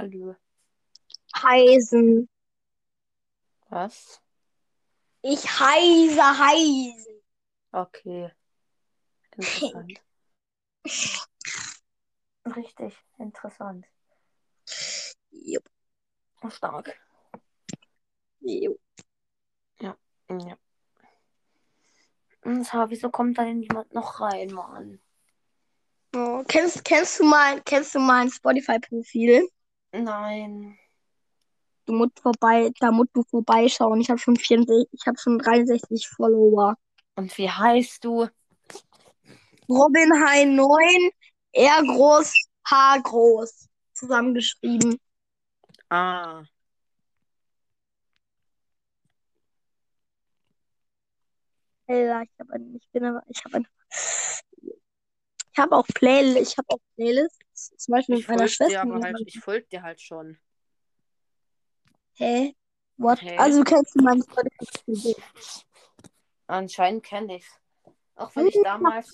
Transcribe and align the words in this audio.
Hallo. 0.00 0.34
Heisen. 1.36 2.26
Was? 3.68 4.22
Ich 5.20 5.44
heiße 5.44 6.38
Heisen. 6.38 7.22
Okay. 7.70 8.30
Interessant. 9.36 10.00
Richtig, 12.46 12.96
interessant. 13.18 13.84
Jupp. 15.32 15.68
Stark. 16.48 16.98
Jupp. 18.40 18.80
Ja. 19.82 19.98
Und 22.40 22.64
so, 22.64 22.88
wieso 22.88 23.10
kommt 23.10 23.36
da 23.36 23.44
denn 23.44 23.60
jemand 23.60 23.92
noch 23.92 24.22
rein, 24.22 24.50
Mann? 24.50 24.98
Oh, 26.14 26.42
kennst, 26.48 26.86
kennst 26.86 27.20
du 27.20 27.24
mein, 27.24 27.62
kennst 27.64 27.94
du 27.94 27.98
mein 27.98 28.30
Spotify-Profil? 28.30 29.46
Nein. 29.92 30.78
Du 31.86 31.92
musst 31.92 32.20
vorbei, 32.20 32.70
da 32.78 32.92
musst 32.92 33.10
du 33.14 33.22
vorbeischauen. 33.24 34.00
Ich 34.00 34.10
habe 34.10 34.18
schon 34.18 34.36
64, 34.36 34.88
ich 34.92 35.06
habe 35.06 35.18
schon 35.18 35.38
63 35.38 36.08
Follower. 36.08 36.76
Und 37.16 37.36
wie 37.36 37.50
heißt 37.50 38.04
du? 38.04 38.28
Robin 39.68 40.12
Hai 40.24 40.44
9, 40.44 41.10
R 41.52 41.82
groß, 41.82 42.32
H 42.68 42.98
groß. 42.98 43.68
Zusammengeschrieben. 43.92 44.98
Ah. 45.88 46.42
Alter, 51.88 52.22
ich 52.22 52.30
habe 52.38 52.60
ich 52.76 52.88
bin 52.92 53.04
aber, 53.04 53.22
ich 53.28 53.44
habe 53.44 53.64
ich 55.52 55.58
habe 55.58 55.76
auch 55.76 55.86
Play, 55.88 56.40
ich 56.40 56.56
habe 56.56 56.68
auch 56.70 56.78
Playlists. 56.94 57.38
Zum 57.68 57.92
Beispiel 57.92 58.16
Ich 58.16 58.28
mit 58.28 58.28
meiner 58.28 58.48
folge 58.48 58.52
Schwester. 58.52 59.02
halt, 59.02 59.22
ich 59.26 59.40
folge 59.40 59.66
dir 59.66 59.82
halt 59.82 60.00
schon. 60.00 60.38
Hä? 62.14 62.54
What? 62.96 63.20
Hä? 63.22 63.36
Also 63.36 63.62
kennst 63.64 63.94
du 63.94 64.02
mein 64.02 64.22
Spotify-Profil? 64.22 65.14
Anscheinend 66.46 67.02
kenne 67.02 67.36
ich's. 67.36 67.60
Auch 68.16 68.34
wenn 68.36 68.48
ich 68.48 68.58
damals 68.62 69.12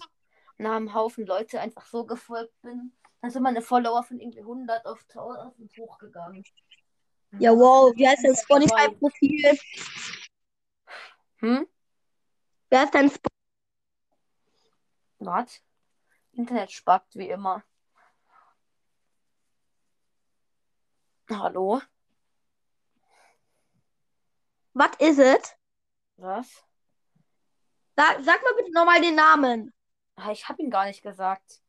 nach 0.58 0.77
einem 0.77 0.94
Haufen 0.94 1.27
Leute 1.27 1.61
einfach 1.61 1.86
so 1.86 2.05
gefolgt 2.05 2.55
bin, 2.62 2.92
dann 3.20 3.30
sind 3.30 3.42
meine 3.42 3.62
Follower 3.62 4.02
von 4.02 4.19
irgendwie 4.19 4.41
100 4.41 4.86
auf 4.86 5.05
1000 5.08 5.77
hochgegangen. 5.78 6.44
Ja, 7.39 7.52
wow. 7.52 7.92
Wie 7.94 8.08
heißt 8.08 8.24
dein 8.24 8.36
Spotify-Profil? 8.36 9.58
Hm? 11.39 11.67
Wer 12.70 12.84
ist 12.84 12.94
dein 12.94 13.06
Sp 13.12 13.28
Was? 15.19 15.62
Internet 16.33 16.72
spackt 16.72 17.17
wie 17.17 17.28
immer. 17.28 17.62
Hallo? 21.30 21.80
Was 24.74 24.91
ist 24.98 25.19
es? 25.19 25.55
Was? 26.16 26.46
Sag, 27.96 28.22
sag 28.22 28.42
mal 28.42 28.55
bitte 28.56 28.72
nochmal 28.72 29.00
den 29.00 29.14
Namen. 29.14 29.72
Ah, 30.16 30.30
Ich 30.30 30.48
habe 30.48 30.62
ihn 30.62 30.70
gar 30.70 30.86
nicht 30.86 31.02
gesagt. 31.02 31.60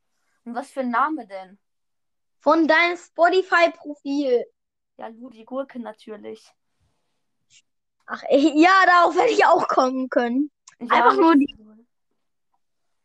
Und 0.43 0.55
was 0.55 0.69
für 0.71 0.81
ein 0.81 0.89
Name 0.91 1.25
denn? 1.27 1.57
Von 2.39 2.67
deinem 2.67 2.97
Spotify-Profil. 2.97 4.45
Ja, 4.97 5.07
Ludi 5.07 5.43
Gurke 5.45 5.79
natürlich. 5.79 6.45
Ach, 8.05 8.23
ey, 8.27 8.61
ja, 8.61 8.85
darauf 8.85 9.15
hätte 9.17 9.33
ich 9.33 9.45
auch 9.45 9.67
kommen 9.67 10.09
können. 10.09 10.51
Ja, 10.79 10.87
Einfach 10.89 11.15
nur 11.17 11.35
die- 11.35 11.55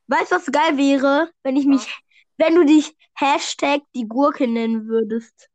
Weißt 0.09 0.31
du, 0.33 0.37
was 0.37 0.47
geil 0.47 0.77
wäre, 0.77 1.33
wenn 1.43 1.57
ich 1.57 1.65
mich, 1.65 2.03
wenn 2.37 2.55
du 2.55 2.65
dich 2.65 2.95
Hashtag 3.15 3.81
die 3.95 4.07
Gurke 4.07 4.47
nennen 4.47 4.87
würdest? 4.87 5.49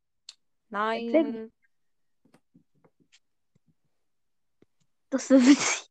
Nein. 0.69 1.51
Das 5.09 5.29
wäre 5.29 5.41
witzig. 5.45 5.89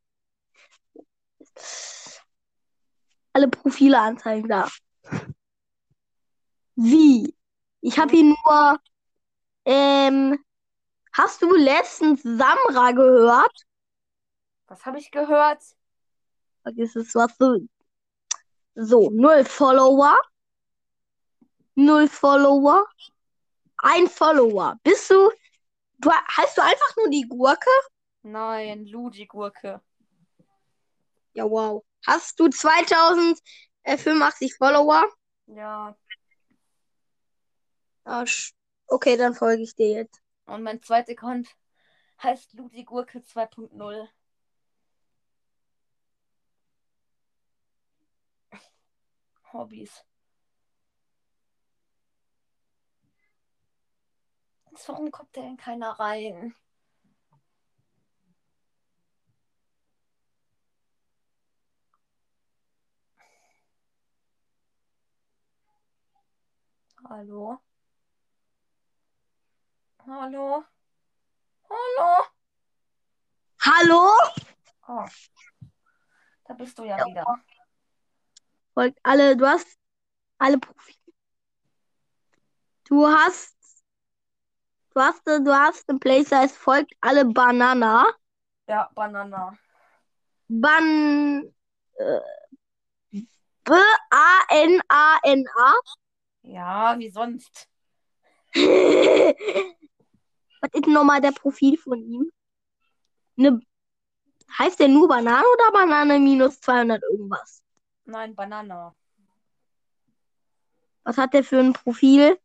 Alle 3.33 3.47
Profile 3.47 3.99
anzeigen 3.99 4.47
da. 4.47 4.67
Wie? 6.75 7.35
Ich 7.81 7.97
habe 7.97 8.11
hier 8.11 8.23
nur. 8.23 8.79
Ähm, 9.65 10.37
hast 11.11 11.41
du 11.41 11.53
letztens 11.53 12.21
Samra 12.23 12.91
gehört? 12.91 13.65
Was 14.67 14.85
habe 14.85 14.99
ich 14.99 15.11
gehört? 15.11 15.61
Vergiss 16.61 16.95
es, 16.95 17.13
was 17.15 17.35
du. 17.37 17.67
So, 18.75 19.09
null 19.09 19.43
Follower. 19.43 20.17
Null 21.75 22.07
Follower. 22.07 22.85
Ein 23.77 24.07
Follower. 24.07 24.77
Bist 24.83 25.09
du. 25.09 25.31
Du 25.99 26.11
heißt 26.11 26.57
du 26.57 26.61
einfach 26.61 26.95
nur 26.97 27.09
die 27.09 27.27
Gurke? 27.27 27.69
Nein, 28.21 28.85
Ludi 28.85 29.25
Gurke. 29.25 29.81
Ja, 31.33 31.49
wow. 31.49 31.83
Hast 32.05 32.39
du 32.39 32.49
2085 32.49 34.55
Follower? 34.55 35.07
Ja. 35.47 35.95
Ah, 38.05 38.21
sch- 38.23 38.53
Okay, 38.87 39.17
dann 39.17 39.33
folge 39.35 39.63
ich 39.63 39.75
dir 39.75 39.89
jetzt. 39.89 40.21
Und 40.45 40.63
mein 40.63 40.81
zweiter 40.81 41.11
Account 41.11 41.49
heißt 42.23 42.53
Ludi 42.53 42.83
Gurke 42.83 43.21
2.0. 43.21 44.07
Hobbys. 49.53 50.03
Warum 54.85 55.11
kommt 55.11 55.35
denn 55.35 55.57
keiner 55.57 55.99
rein? 55.99 56.55
Hallo? 67.09 67.59
Hallo? 70.05 70.63
Hallo? 71.69 72.23
Hallo? 73.59 74.11
Oh. 74.87 75.05
Da 76.45 76.53
bist 76.53 76.77
du 76.77 76.83
ja 76.83 77.05
wieder. 77.05 77.25
Folgt 78.73 78.99
alle, 79.03 79.35
du 79.35 79.45
hast 79.47 79.67
alle 80.37 80.57
Profile. 80.59 81.13
Du 82.85 83.05
hast, 83.07 83.56
du 84.97 85.03
hast, 85.03 85.21
du 85.27 85.53
hast 85.53 85.87
eine 85.89 85.99
Place, 85.99 86.29
da 86.29 86.39
heißt 86.39 86.57
folgt 86.57 86.91
alle 87.01 87.23
Banana. 87.25 88.07
Ja, 88.67 88.89
Banana. 88.95 89.55
Ban, 90.47 91.53
äh, 91.97 92.19
B-A-N-A-N-A. 93.63 93.83
Ja, 96.41 96.97
wie 96.97 97.09
sonst? 97.09 97.67
Was 100.61 100.71
ist 100.73 100.87
nochmal 100.87 101.21
der 101.21 101.31
Profil 101.31 101.77
von 101.77 102.01
ihm? 102.01 102.31
Ne, 103.35 103.59
heißt 104.57 104.79
der 104.79 104.87
nur 104.87 105.07
Banane 105.07 105.45
oder 105.53 105.71
Banane 105.71 106.17
minus 106.17 106.59
200 106.59 107.03
irgendwas? 107.03 107.61
Nein, 108.05 108.33
Banana. 108.33 108.95
Was 111.03 111.17
hat 111.19 111.35
der 111.35 111.43
für 111.43 111.59
ein 111.59 111.73
Profil? 111.73 112.39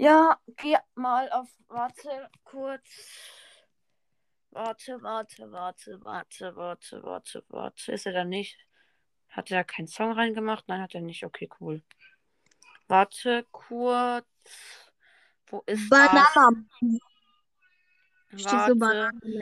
Ja, 0.00 0.40
geh 0.56 0.76
mal 0.94 1.28
auf. 1.30 1.48
Warte 1.66 2.30
kurz. 2.44 2.88
Warte, 4.50 5.02
warte, 5.02 5.50
warte, 5.50 6.04
warte, 6.04 6.54
warte, 6.54 7.02
warte, 7.02 7.44
warte. 7.48 7.92
Ist 7.92 8.06
er 8.06 8.12
da 8.12 8.24
nicht? 8.24 8.56
Hat 9.28 9.50
er 9.50 9.58
da 9.58 9.64
keinen 9.64 9.88
Song 9.88 10.12
reingemacht? 10.12 10.68
Nein, 10.68 10.82
hat 10.82 10.94
er 10.94 11.00
nicht. 11.00 11.24
Okay, 11.24 11.48
cool. 11.58 11.82
Warte 12.86 13.44
kurz. 13.50 14.24
Wo 15.48 15.64
ist 15.66 15.90
Banana. 15.90 16.28
das? 16.30 18.40
Steht 18.40 18.50
so 18.50 18.56
Warte. 18.56 18.76
Banane. 18.76 19.40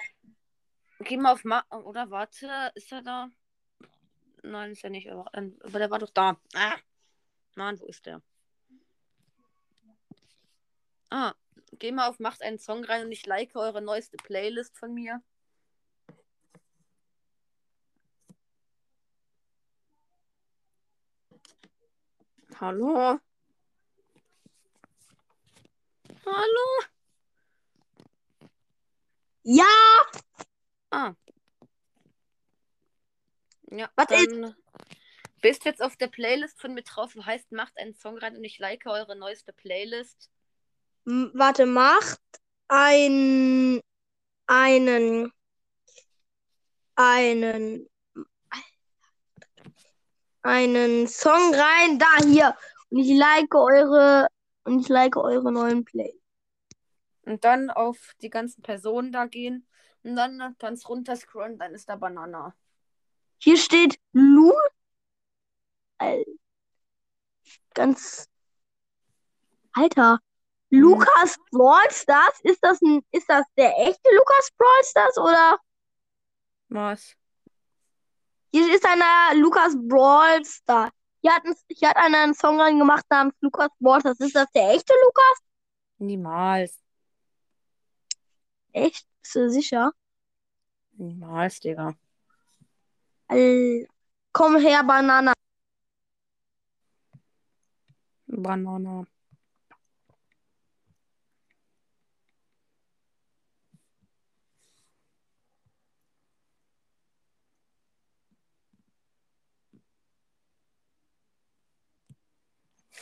Geh 1.00 1.18
mal 1.18 1.34
auf 1.34 1.44
Ma 1.44 1.64
oder 1.68 2.10
warte, 2.10 2.72
ist 2.74 2.90
er 2.92 3.02
da? 3.02 3.28
Nein, 4.42 4.72
ist 4.72 4.84
er 4.84 4.90
nicht, 4.90 5.10
aber, 5.10 5.26
ähm, 5.34 5.58
aber 5.62 5.80
der 5.80 5.90
war 5.90 5.98
doch 5.98 6.10
da. 6.10 6.38
Ah. 6.54 6.76
Mann, 7.56 7.78
wo 7.78 7.84
ist 7.84 8.06
der? 8.06 8.22
Ah, 11.18 11.34
geh 11.78 11.92
mal 11.92 12.08
auf 12.10 12.18
Macht 12.18 12.42
einen 12.42 12.58
Song 12.58 12.84
rein 12.84 13.06
und 13.06 13.10
ich 13.10 13.24
like 13.24 13.56
eure 13.56 13.80
neueste 13.80 14.18
Playlist 14.18 14.76
von 14.76 14.92
mir. 14.92 15.22
Hallo? 22.60 23.18
Hallo? 26.26 26.66
Ja, 29.44 29.64
Ah. 30.90 31.14
Ja, 33.70 33.90
Was 33.96 34.10
ist- 34.10 34.30
dann 34.32 34.54
bist 35.40 35.64
jetzt 35.64 35.80
auf 35.80 35.96
der 35.96 36.08
Playlist 36.08 36.60
von 36.60 36.74
mir 36.74 36.82
drauf, 36.82 37.14
heißt, 37.16 37.52
macht 37.52 37.78
einen 37.78 37.94
Song 37.94 38.18
rein 38.18 38.36
und 38.36 38.44
ich 38.44 38.58
like 38.58 38.84
eure 38.84 39.16
neueste 39.16 39.54
Playlist. 39.54 40.30
Warte, 41.08 41.66
macht 41.66 42.20
ein, 42.66 43.80
einen, 44.48 45.32
einen, 46.96 47.88
einen 50.42 51.06
Song 51.06 51.54
rein. 51.54 52.00
Da, 52.00 52.06
hier. 52.24 52.56
Und 52.90 52.98
ich 52.98 53.16
like 53.16 53.54
eure, 53.54 54.26
und 54.64 54.80
ich 54.80 54.88
like 54.88 55.16
eure 55.16 55.52
neuen 55.52 55.84
Play. 55.84 56.12
Und 57.22 57.44
dann 57.44 57.70
auf 57.70 58.14
die 58.20 58.30
ganzen 58.30 58.62
Personen 58.62 59.12
da 59.12 59.26
gehen. 59.26 59.68
Und 60.02 60.16
dann 60.16 60.56
ganz 60.58 60.88
runter 60.88 61.14
scrollen, 61.14 61.56
dann 61.56 61.72
ist 61.72 61.88
da 61.88 61.94
Banana. 61.94 62.52
Hier 63.38 63.56
steht 63.56 64.00
Lu. 64.12 64.52
Ganz. 67.74 68.28
Alter. 69.72 70.20
Lukas 70.70 71.36
Brawl 71.50 71.90
Stars? 71.90 72.40
Ist 72.42 72.58
das 72.62 72.80
ein, 72.82 73.02
ist 73.12 73.28
das 73.28 73.44
der 73.56 73.76
echte 73.78 74.10
Lukas 74.14 74.50
Brawl 74.56 74.84
Stars 74.84 75.18
oder? 75.18 75.58
Was? 76.68 77.14
Hier 78.52 78.74
ist 78.74 78.84
einer 78.84 79.40
Lukas 79.40 79.74
Brawl 79.76 80.44
Star. 80.44 80.90
Hier 81.22 81.34
hat, 81.34 81.44
ein, 81.44 81.54
hier 81.68 81.90
hat 81.90 81.96
einer 81.96 82.18
einen 82.18 82.34
Song 82.34 82.60
reingemacht 82.60 83.04
namens 83.10 83.34
Lukas 83.40 83.70
Brawl 83.78 84.00
Stars. 84.00 84.20
Ist 84.20 84.34
das 84.34 84.50
der 84.52 84.70
echte 84.70 84.92
Lukas? 85.04 85.38
Niemals. 85.98 86.78
Echt? 88.72 89.06
Bist 89.22 89.34
du 89.34 89.50
sicher? 89.50 89.92
Niemals, 90.92 91.60
Digga. 91.60 91.94
Al 93.28 93.86
Komm 94.36 94.58
her, 94.58 94.82
Banana. 94.84 95.32
Banana. 98.28 99.06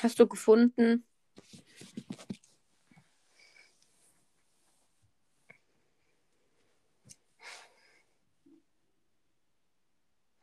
Hast 0.04 0.18
du 0.18 0.28
gefunden? 0.28 1.02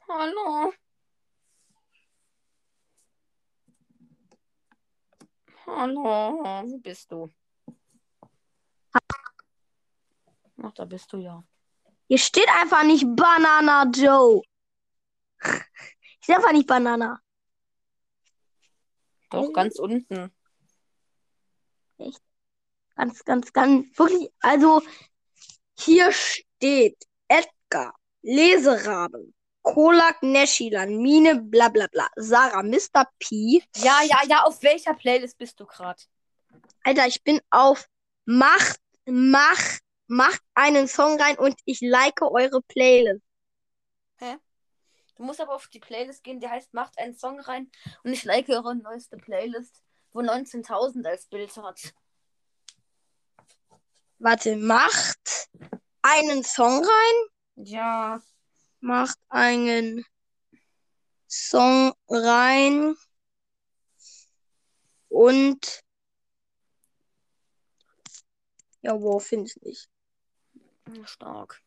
Hallo. 0.07 0.73
Hallo, 5.67 6.43
wo 6.65 6.77
bist 6.79 7.11
du? 7.11 7.29
Ach, 10.63 10.71
da 10.73 10.85
bist 10.85 11.13
du 11.13 11.17
ja. 11.17 11.43
Hier 12.07 12.17
steht 12.17 12.49
einfach 12.49 12.83
nicht 12.83 13.05
Banana 13.15 13.85
Joe. 13.93 14.41
Ich 16.19 16.25
sehe 16.25 16.35
einfach 16.35 16.51
nicht 16.51 16.65
Banana. 16.65 17.21
Doch, 19.31 19.53
ganz 19.53 19.79
unten. 19.79 20.31
Ganz, 22.95 23.23
ganz, 23.23 23.53
ganz, 23.53 23.97
wirklich, 23.97 24.29
also 24.41 24.81
hier 25.79 26.11
steht 26.11 26.97
Edgar, 27.27 27.95
Leseraben, 28.21 29.33
Kolak, 29.61 30.21
Neshilan, 30.21 30.97
Mine, 30.97 31.41
bla 31.41 31.69
bla 31.69 31.87
bla, 31.87 32.09
Sarah, 32.15 32.61
Mr. 32.61 33.07
P. 33.19 33.63
Ja, 33.77 34.01
ja, 34.03 34.19
ja, 34.27 34.43
auf 34.43 34.61
welcher 34.63 34.93
Playlist 34.93 35.37
bist 35.37 35.59
du 35.59 35.65
gerade? 35.65 36.01
Alter, 36.83 37.07
ich 37.07 37.23
bin 37.23 37.39
auf 37.49 37.87
Macht, 38.25 38.79
Macht, 39.05 39.81
macht 40.07 40.41
einen 40.53 40.87
Song 40.87 41.19
rein 41.19 41.37
und 41.37 41.55
ich 41.65 41.79
like 41.81 42.21
eure 42.21 42.61
Playlist. 42.63 43.23
Du 45.21 45.27
musst 45.27 45.39
aber 45.39 45.53
auf 45.53 45.67
die 45.67 45.79
Playlist 45.79 46.23
gehen, 46.23 46.39
die 46.39 46.49
heißt 46.49 46.73
Macht 46.73 46.97
einen 46.97 47.15
Song 47.15 47.39
rein 47.41 47.69
und 48.03 48.11
ich 48.11 48.23
like 48.23 48.49
eure 48.49 48.73
neueste 48.73 49.17
Playlist, 49.17 49.83
wo 50.13 50.21
19.000 50.21 51.05
als 51.05 51.27
Bild 51.27 51.55
hat. 51.57 51.93
Warte, 54.17 54.55
macht 54.55 55.47
einen 56.01 56.43
Song 56.43 56.83
rein, 56.83 57.65
Ja, 57.67 58.19
macht 58.79 59.19
einen 59.29 60.03
Song 61.27 61.93
rein 62.09 62.95
und 65.07 65.83
ja, 68.81 68.99
wo 68.99 69.19
finde 69.19 69.51
ich 69.51 69.61
nicht. 69.61 69.89
stark. 71.05 71.61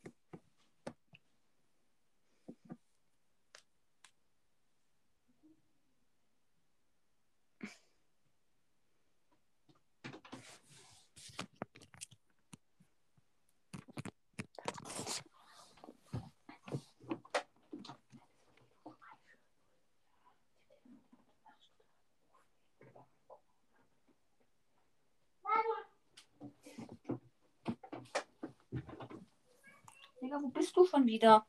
Digga, 30.34 30.42
wo 30.42 30.48
bist 30.48 30.76
du 30.76 30.84
schon 30.84 31.06
wieder? 31.06 31.46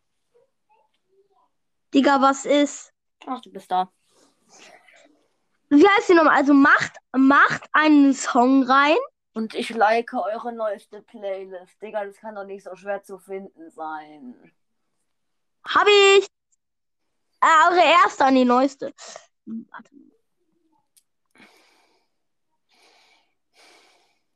Digga, 1.92 2.22
was 2.22 2.46
ist? 2.46 2.94
Ach, 3.26 3.42
du 3.42 3.52
bist 3.52 3.72
da. 3.72 3.92
Wie 5.70 5.88
heißt 5.88 6.10
die 6.10 6.14
nochmal? 6.14 6.38
Also 6.38 6.54
macht, 6.54 6.98
macht 7.12 7.68
einen 7.72 8.14
Song 8.14 8.64
rein. 8.64 8.98
Und 9.34 9.56
ich 9.56 9.70
like 9.72 10.14
eure 10.14 10.54
neueste 10.54 11.02
Playlist. 11.02 11.82
Digga, 11.82 12.06
das 12.06 12.18
kann 12.18 12.36
doch 12.36 12.46
nicht 12.46 12.64
so 12.64 12.76
schwer 12.76 13.02
zu 13.02 13.18
finden 13.18 13.72
sein. 13.72 14.54
Hab 15.68 15.88
ich. 15.88 16.28
Äh, 17.42 17.72
eure 17.72 17.84
erste 17.84 18.26
an 18.26 18.36
die 18.36 18.46
neueste. 18.46 18.94
Warte. 19.46 19.92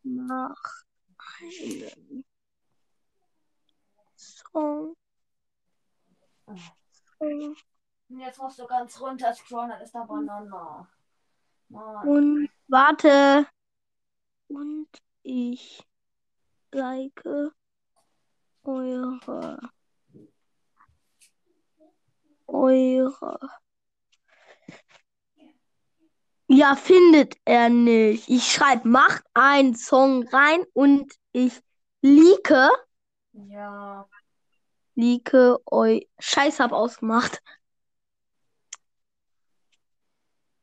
Mach 0.03 0.83
einen 1.41 2.25
Und 4.51 4.95
jetzt 8.19 8.39
musst 8.39 8.59
du 8.59 8.65
ganz 8.65 8.99
runter 8.99 9.33
scrollen, 9.33 9.69
dann 9.69 9.81
ist 9.81 9.93
da 9.93 10.03
Banana. 10.03 10.87
Mann. 11.69 12.07
Und 12.07 12.49
warte. 12.67 13.47
Und 14.47 14.87
ich 15.21 15.83
like 16.71 17.23
eure. 18.63 19.59
Eure. 22.47 23.39
Ja, 26.47 26.75
findet 26.75 27.35
er 27.45 27.69
nicht. 27.69 28.27
Ich 28.27 28.51
schreibe, 28.51 28.87
macht 28.87 29.23
einen 29.35 29.75
Song 29.75 30.27
rein 30.29 30.65
und 30.73 31.13
ich 31.31 31.61
leake, 32.01 32.69
Ja. 33.33 34.07
Leake 34.99 35.59
eu. 35.71 35.99
Scheiß, 36.19 36.59
hab 36.59 36.71
ausgemacht. 36.73 37.41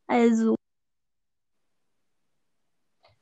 Also, 0.09 0.55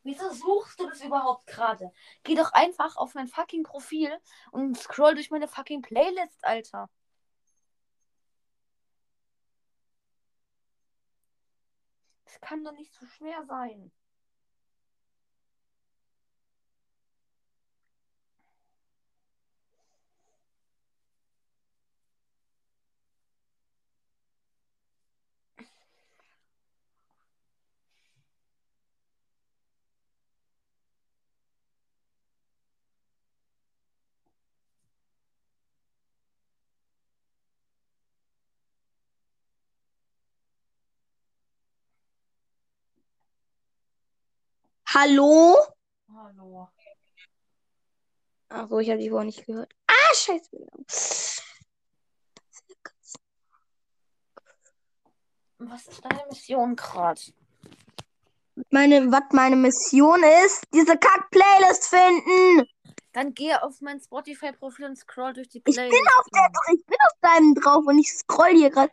Wieso 0.02 0.30
suchst 0.32 0.78
du 0.80 0.86
das 0.86 1.00
überhaupt 1.02 1.46
gerade? 1.46 1.90
Geh 2.24 2.34
doch 2.34 2.52
einfach 2.52 2.96
auf 2.96 3.14
mein 3.14 3.26
fucking 3.26 3.62
Profil 3.62 4.10
und 4.52 4.76
scroll 4.76 5.14
durch 5.14 5.30
meine 5.30 5.48
fucking 5.48 5.80
Playlist, 5.80 6.44
Alter. 6.44 6.90
Das 12.26 12.38
kann 12.40 12.62
doch 12.64 12.72
nicht 12.72 12.92
so 12.94 13.06
schwer 13.06 13.44
sein. 13.46 13.90
Hallo? 44.94 45.56
Hallo. 46.14 46.68
Ach 48.48 48.68
so, 48.68 48.78
ich 48.78 48.88
habe 48.90 49.00
die 49.00 49.10
vorher 49.10 49.26
nicht 49.26 49.44
gehört. 49.46 49.72
Ah, 49.86 50.14
scheiße. 50.14 50.50
Was 55.58 55.86
ist 55.86 56.04
deine 56.04 56.24
Mission 56.28 56.76
gerade? 56.76 57.20
Meine, 58.70 59.10
was 59.10 59.22
meine 59.32 59.56
Mission 59.56 60.22
ist, 60.44 60.64
diese 60.72 60.96
Kack-Playlist 60.96 61.86
finden. 61.88 62.68
Dann 63.12 63.32
geh 63.34 63.54
auf 63.54 63.80
mein 63.80 64.00
Spotify-Profil 64.00 64.86
und 64.86 64.96
scroll 64.96 65.32
durch 65.32 65.48
die 65.48 65.58
Ich 65.58 65.74
Playlist. 65.74 65.90
bin 65.90 66.06
auf 66.18 66.26
der, 66.34 66.48
ich 66.74 66.86
bin 66.86 66.96
auf 67.06 67.12
deinem 67.20 67.54
drauf 67.54 67.84
und 67.86 67.98
ich 67.98 68.12
scroll 68.12 68.50
hier 68.56 68.70
gerade. 68.70 68.92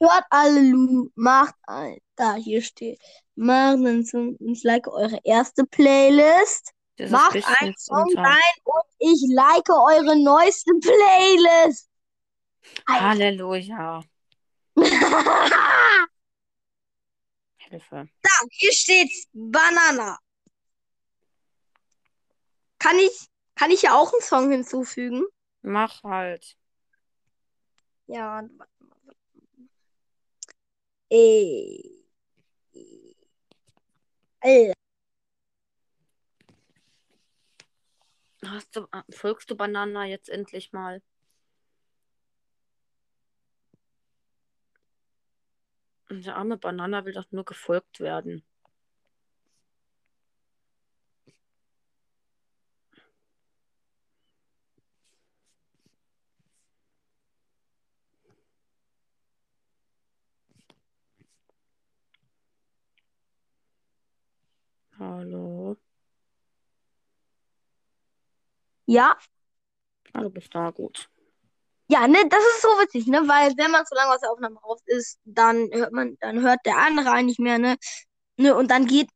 Hört 0.00 0.24
alle 0.30 0.62
Lu, 0.62 1.10
macht 1.14 1.54
ein, 1.66 1.98
da 2.16 2.34
hier 2.34 2.62
steht, 2.62 2.98
macht 3.34 3.76
uns, 3.76 4.14
uns 4.14 4.62
like 4.64 4.88
eure 4.88 5.20
erste 5.24 5.64
Playlist, 5.66 6.72
Dieses 6.98 7.12
macht 7.12 7.34
einen 7.60 7.76
Song 7.76 8.04
unter. 8.08 8.22
rein 8.22 8.56
und 8.64 8.84
ich 8.98 9.22
like 9.34 9.68
eure 9.68 10.16
neueste 10.18 10.72
Playlist. 10.80 11.90
Halleluja. 12.88 14.02
Hilfe. 17.58 18.08
Hier 18.50 18.72
steht's 18.72 19.28
Banana. 19.32 20.18
Kann 22.78 22.98
ich, 22.98 23.28
kann 23.54 23.70
ich 23.70 23.82
ja 23.82 23.94
auch 23.94 24.12
einen 24.12 24.22
Song 24.22 24.50
hinzufügen? 24.50 25.26
Mach 25.62 26.02
halt. 26.02 26.56
Ja, 28.06 28.42
mal. 31.10 31.16
warte 31.16 31.18
mal. 31.18 31.18
Äh. 34.42 34.70
Äh. 34.70 34.72
Hast 38.44 38.74
du, 38.76 38.86
ah, 38.92 39.04
folgst 39.10 39.50
du 39.50 39.56
Banana 39.56 40.06
jetzt 40.06 40.28
endlich 40.28 40.72
mal? 40.72 41.02
Der 46.10 46.36
arme 46.36 46.56
Banana 46.58 47.04
will 47.04 47.12
doch 47.12 47.30
nur 47.30 47.44
gefolgt 47.44 48.00
werden. 48.00 48.44
Hallo. 65.00 65.76
Ja, 68.86 69.16
Ah, 70.12 70.20
du 70.22 70.30
bist 70.30 70.54
da 70.54 70.70
gut. 70.70 71.08
ja, 71.88 72.06
ne, 72.06 72.18
das 72.28 72.40
ist 72.40 72.62
so 72.62 72.68
witzig, 72.80 73.06
ne, 73.06 73.20
weil 73.26 73.56
wenn 73.56 73.70
man 73.70 73.84
so 73.86 73.94
lange 73.96 74.12
aus 74.12 74.20
der 74.20 74.30
Aufnahme 74.30 74.58
raus 74.60 74.80
ist, 74.86 75.18
dann 75.24 75.70
hört 75.72 75.92
man, 75.92 76.16
dann 76.20 76.40
hört 76.42 76.60
der 76.66 76.76
andere 76.76 77.10
einen 77.12 77.26
nicht 77.26 77.40
mehr, 77.40 77.58
ne, 77.58 77.76
ne, 78.36 78.54
und 78.54 78.70
dann 78.70 78.86
geht, 78.86 79.08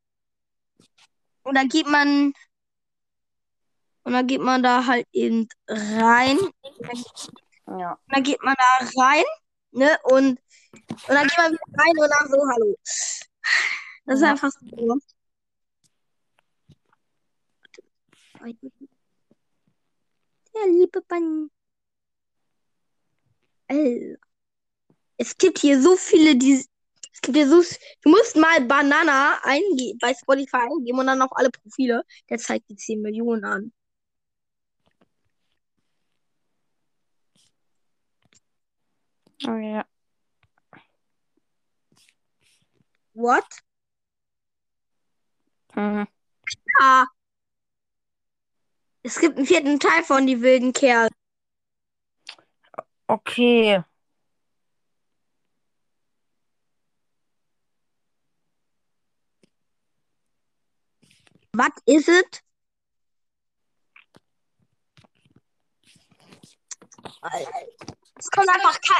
und 1.43 1.55
dann 1.55 1.69
geht 1.69 1.87
man, 1.87 2.33
und 4.03 4.13
dann 4.13 4.25
geht 4.27 4.41
man 4.41 4.63
da 4.63 4.85
halt 4.87 5.05
eben 5.11 5.47
rein, 5.67 6.39
Ja. 7.67 7.91
und 7.93 7.99
dann 8.15 8.23
geht 8.23 8.41
man 8.41 8.55
da 8.57 9.01
rein, 9.01 9.23
ne, 9.71 9.97
und, 10.03 10.39
und 10.71 11.09
dann 11.09 11.27
geht 11.27 11.37
man 11.37 11.51
wieder 11.51 11.67
rein 11.77 11.97
und 11.97 12.09
dann 12.09 12.29
so, 12.29 12.37
hallo. 12.49 12.75
Das 14.05 14.15
ist 14.15 14.21
Ja. 14.21 14.31
einfach 14.31 14.51
so. 14.51 14.97
Der 20.53 20.67
liebe 20.67 21.01
Bunny. 21.01 21.49
Alter. 23.67 24.17
Es 25.17 25.37
gibt 25.37 25.59
hier 25.59 25.81
so 25.81 25.95
viele, 25.95 26.35
die. 26.35 26.53
Es 27.13 27.21
gibt 27.21 27.37
hier 27.37 27.49
so. 27.49 27.61
Du 28.01 28.09
musst 28.09 28.35
mal 28.35 28.61
Banana 28.61 29.39
eingeben, 29.43 29.97
bei 29.99 30.13
Spotify 30.13 30.57
eingeben 30.57 30.99
und 30.99 31.07
dann 31.07 31.21
auf 31.21 31.31
alle 31.35 31.49
Profile. 31.49 32.03
Der 32.29 32.37
zeigt 32.37 32.69
die 32.69 32.75
10 32.75 33.01
Millionen 33.01 33.45
an. 33.45 33.71
Oh 39.47 39.57
ja. 39.57 39.85
What? 43.15 43.45
Hm. 45.73 46.07
Ah. 46.79 47.05
Es 49.05 49.19
gibt 49.19 49.37
einen 49.37 49.45
vierten 49.45 49.79
Teil 49.79 50.03
von 50.03 50.25
Die 50.25 50.41
wilden 50.41 50.73
Kerle. 50.73 51.09
Okay. 53.07 53.83
Was 61.53 61.69
ist 61.85 62.09
es? 62.09 62.23
Es 68.17 68.31
kommt 68.31 68.49
einfach 68.49 68.81
keiner. 68.81 68.99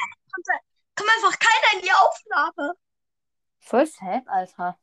Kommt, 0.95 1.09
einfach 1.09 1.39
keiner 1.39 1.73
in 1.73 1.81
die 1.81 1.91
Aufnahme. 1.91 2.73
Voll 3.59 3.87
sad, 3.87 4.23
Alter. 4.27 4.77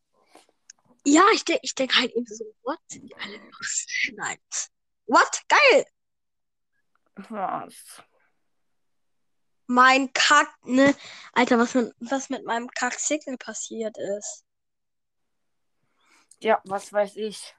Ja, 1.04 1.22
ich 1.32 1.44
denke 1.44 1.60
ich 1.62 1.76
denk 1.76 1.94
halt 1.94 2.10
eben 2.12 2.26
so, 2.26 2.44
what? 2.64 2.80
Die 2.90 3.14
alle 3.20 3.36
los. 3.36 3.86
What? 5.06 5.42
Geil. 5.48 5.84
Was? 7.28 8.02
Mein 9.66 10.12
Kack, 10.12 10.54
ne? 10.64 10.94
Alter, 11.32 11.58
was 11.58 11.74
mit, 11.74 11.94
was 12.00 12.30
mit 12.30 12.44
meinem 12.44 12.68
Kack-Signal 12.68 13.36
passiert 13.38 13.96
ist. 14.18 14.44
Ja, 16.40 16.60
was 16.64 16.92
weiß 16.92 17.16
ich. 17.16 17.54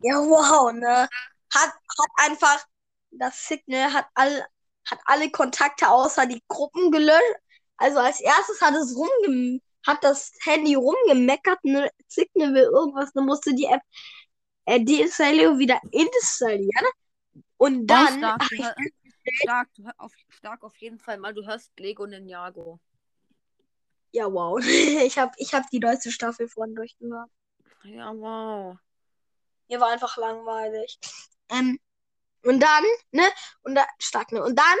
Ja, 0.00 0.16
wow, 0.16 0.72
ne? 0.72 1.08
Hat, 1.54 1.70
hat 1.70 2.10
einfach, 2.16 2.66
das 3.10 3.46
Signal 3.46 3.92
hat 3.92 4.06
alle, 4.14 4.46
hat 4.90 4.98
alle 5.04 5.30
Kontakte 5.30 5.88
außer 5.88 6.26
die 6.26 6.42
Gruppen 6.48 6.90
gelöscht. 6.90 7.36
Also 7.76 7.98
als 7.98 8.20
erstes 8.20 8.60
hat 8.60 8.74
es 8.74 8.96
rumge, 8.96 9.60
hat 9.86 10.02
das 10.02 10.32
Handy 10.44 10.74
rumgemeckert, 10.74 11.62
ne? 11.64 11.90
Signal 12.08 12.54
will 12.54 12.64
irgendwas, 12.64 13.12
dann 13.12 13.26
musste 13.26 13.54
die 13.54 13.66
App 13.66 13.82
äh, 14.64 14.82
deinstallieren, 14.82 15.58
wieder 15.58 15.80
installieren. 15.90 16.86
Und 17.56 17.86
dann, 17.86 18.18
stark, 18.18 18.42
hör, 18.56 18.74
stark, 19.34 19.68
hör 19.82 19.94
auf, 19.98 20.12
stark 20.28 20.64
auf 20.64 20.76
jeden 20.78 20.98
Fall 20.98 21.18
mal. 21.18 21.32
Du 21.32 21.46
hörst 21.46 21.72
Lego 21.78 22.06
Ninjago. 22.06 22.80
ja, 24.12 24.32
wow. 24.32 24.58
Ich 25.06 25.18
hab, 25.18 25.34
ich 25.38 25.54
hab 25.54 25.68
die 25.70 25.78
neueste 25.78 26.10
Staffel 26.10 26.48
vorhin 26.48 26.74
durchgehört. 26.74 27.30
Ja, 27.84 28.12
wow. 28.14 28.76
Mir 29.68 29.80
war 29.80 29.90
einfach 29.90 30.16
langweilig. 30.16 30.98
Ähm, 31.50 31.78
und 32.44 32.60
dann, 32.60 32.84
ne? 33.12 33.28
Und 33.62 33.74
da, 33.74 33.86
stark, 33.98 34.32
ne? 34.32 34.42
Und 34.42 34.58
dann, 34.58 34.78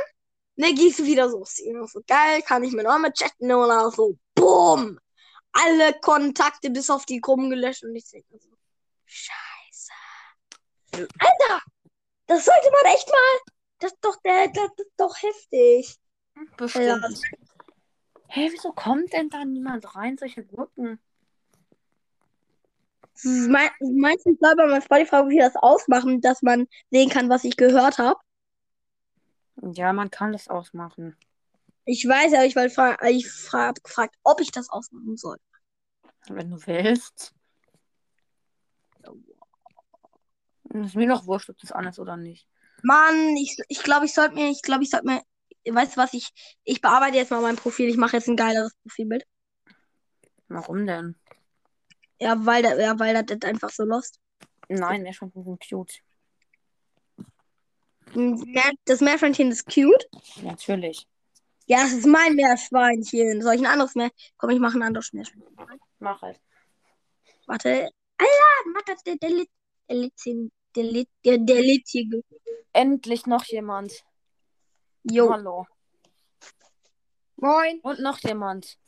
ne, 0.56 0.74
gehst 0.74 0.98
du 0.98 1.04
wieder 1.04 1.30
so. 1.30 1.44
So 1.44 2.02
geil, 2.06 2.42
kann 2.42 2.64
ich 2.64 2.72
mit 2.72 2.84
Norma 2.84 3.10
chatten 3.10 3.46
ne? 3.46 3.56
und 3.56 3.68
dann 3.68 3.90
so, 3.90 4.18
boom! 4.34 4.98
Alle 5.52 5.98
Kontakte 6.00 6.70
bis 6.70 6.90
auf 6.90 7.04
die 7.04 7.20
Gruppen 7.20 7.50
gelöscht 7.50 7.84
und 7.84 7.94
ich 7.94 8.08
denke 8.08 8.38
so, 8.38 8.48
Scheiße. 9.04 9.51
Ja. 10.94 11.00
Alter! 11.00 11.62
Das 12.26 12.44
sollte 12.44 12.70
man 12.70 12.92
echt 12.92 13.08
mal. 13.08 13.54
Das 13.78 13.92
ist 13.92 14.04
doch 14.04 14.16
der, 14.22 14.48
das 14.48 14.70
ist 14.76 14.92
doch 14.96 15.16
heftig. 15.22 15.98
Bestimmt. 16.56 17.20
Hä, 18.28 18.48
wieso 18.50 18.72
kommt 18.72 19.12
denn 19.12 19.28
da 19.28 19.44
niemand 19.44 19.94
rein, 19.94 20.16
solche 20.16 20.44
Gruppen? 20.44 20.98
Mein, 23.24 23.70
meinst 23.80 24.24
du, 24.24 24.30
ich 24.30 24.38
soll 24.40 24.56
bei 24.56 24.66
meinem 24.66 24.82
Spotify 24.82 25.38
das 25.38 25.54
ausmachen, 25.56 26.20
dass 26.20 26.42
man 26.42 26.66
sehen 26.90 27.10
kann, 27.10 27.28
was 27.28 27.44
ich 27.44 27.56
gehört 27.56 27.98
habe? 27.98 28.18
Ja, 29.74 29.92
man 29.92 30.10
kann 30.10 30.32
das 30.32 30.48
ausmachen. 30.48 31.16
Ich 31.84 32.06
weiß, 32.06 32.32
aber 32.34 32.46
ich, 32.46 32.56
wollte 32.56 32.74
fra 32.74 32.96
ich 33.08 33.30
fra 33.30 33.66
hab 33.68 33.82
gefragt, 33.82 34.16
ob 34.22 34.40
ich 34.40 34.50
das 34.50 34.70
ausmachen 34.70 35.16
soll. 35.16 35.36
Wenn 36.28 36.50
du 36.50 36.66
willst. 36.66 37.34
Ist 40.72 40.94
mir 40.96 41.08
doch 41.08 41.26
wurscht, 41.26 41.50
ob 41.50 41.58
das 41.58 41.72
an 41.72 41.86
ist 41.86 41.98
oder 41.98 42.16
nicht. 42.16 42.46
Mann, 42.82 43.36
ich, 43.36 43.56
ich 43.68 43.82
glaube, 43.82 44.06
ich 44.06 44.14
sollte 44.14 44.34
mir, 44.34 44.50
ich 44.50 44.62
glaube, 44.62 44.82
ich 44.82 44.90
sollte 44.90 45.06
mir, 45.06 45.22
weißt 45.70 45.96
du 45.96 46.00
was, 46.00 46.14
ich, 46.14 46.30
ich 46.64 46.80
bearbeite 46.80 47.16
jetzt 47.16 47.30
mal 47.30 47.40
mein 47.42 47.56
Profil, 47.56 47.88
ich 47.88 47.96
mache 47.96 48.16
jetzt 48.16 48.28
ein 48.28 48.36
geileres 48.36 48.72
Profilbild. 48.82 49.24
Warum 50.48 50.86
denn? 50.86 51.14
Ja, 52.20 52.44
weil, 52.44 52.62
da- 52.62 52.78
ja, 52.78 52.98
weil 52.98 53.22
das 53.22 53.42
einfach 53.48 53.70
so 53.70 53.84
lost. 53.84 54.18
Nein, 54.68 55.02
Meerschweinchen 55.02 55.44
sind 55.44 55.60
cute. 55.68 56.00
Das 58.84 59.00
Meerschweinchen 59.00 59.50
ist 59.50 59.66
cute. 59.66 60.06
Natürlich. 60.42 61.06
Ja, 61.66 61.82
das 61.82 61.92
ist 61.92 62.06
mein 62.06 62.34
Meerschweinchen. 62.34 63.42
Soll 63.42 63.54
ich 63.54 63.60
ein 63.60 63.66
anderes 63.66 63.94
Meer? 63.94 64.10
Komm, 64.36 64.50
ich 64.50 64.58
mache 64.58 64.78
ein 64.78 64.82
anderes 64.82 65.12
Meerschweinchen. 65.12 65.56
Mach 65.98 66.20
halt. 66.22 66.40
Warte. 67.46 67.90
Alter, 68.18 68.70
mach 68.72 68.82
das 68.86 69.02
der 69.04 69.16
der 69.16 69.30
Lit- 69.30 69.50
der 69.88 69.96
Litzing. 69.96 70.50
Der 70.74 70.84
Lit 70.84 71.08
der 71.24 71.38
der 71.38 71.60
Litzige. 71.60 72.22
Endlich 72.72 73.26
noch 73.26 73.44
jemand. 73.44 74.04
Jo. 75.04 75.30
Hallo. 75.30 75.66
Moin. 77.36 77.80
Und 77.80 78.00
noch 78.00 78.18
jemand. 78.20 78.78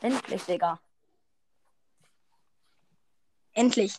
Endlich, 0.00 0.44
Digga. 0.44 0.80
Endlich. 3.52 3.96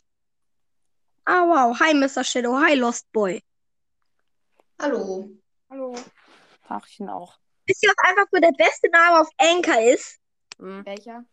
Ah, 1.25 1.45
wow. 1.45 1.79
Hi, 1.79 1.93
Mr. 1.93 2.23
Shadow. 2.23 2.57
Hi, 2.57 2.75
Lost 2.75 3.11
Boy. 3.11 3.43
Hallo. 4.81 5.29
Hallo. 5.69 5.93
Tachchen 6.65 7.09
auch. 7.09 7.37
Wisst 7.65 7.83
ihr, 7.83 7.89
was 7.89 8.09
einfach 8.09 8.25
so 8.31 8.39
der 8.39 8.53
beste 8.53 8.89
Name 8.89 9.19
auf 9.19 9.29
Anchor 9.37 9.81
ist? 9.81 10.19
Hm. 10.57 10.85
Welcher? 10.85 11.25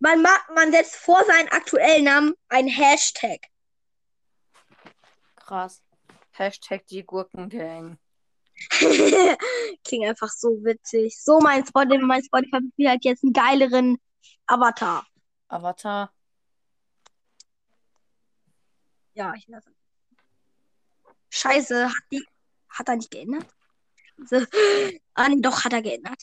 Man, 0.00 0.22
ma 0.22 0.30
man 0.54 0.70
setzt 0.72 0.96
vor 0.96 1.24
seinen 1.24 1.48
aktuellen 1.48 2.04
Namen 2.04 2.34
ein 2.48 2.68
Hashtag. 2.68 3.40
Krass. 5.36 5.82
Hashtag 6.32 6.86
die 6.86 7.04
Gurkengang. 7.04 7.98
Klingt 9.84 10.06
einfach 10.06 10.28
so 10.30 10.48
witzig. 10.64 11.16
So, 11.20 11.40
mein 11.40 11.66
Spotify, 11.66 11.98
mein 11.98 12.22
Spotify 12.22 12.84
hat 12.86 13.04
jetzt 13.04 13.24
einen 13.24 13.32
geileren 13.32 13.98
Avatar. 14.46 15.06
Avatar. 15.48 16.12
Ja, 19.14 19.34
ich 19.34 19.46
lasse. 19.48 19.74
Scheiße, 21.30 21.88
hat 21.88 22.04
die. 22.12 22.24
Hat 22.68 22.88
er 22.88 22.96
nicht 22.96 23.10
geändert? 23.10 23.46
So. 24.26 24.36
Ah, 25.14 25.28
nee, 25.28 25.40
doch, 25.40 25.64
hat 25.64 25.72
er 25.72 25.82
geändert. 25.82 26.22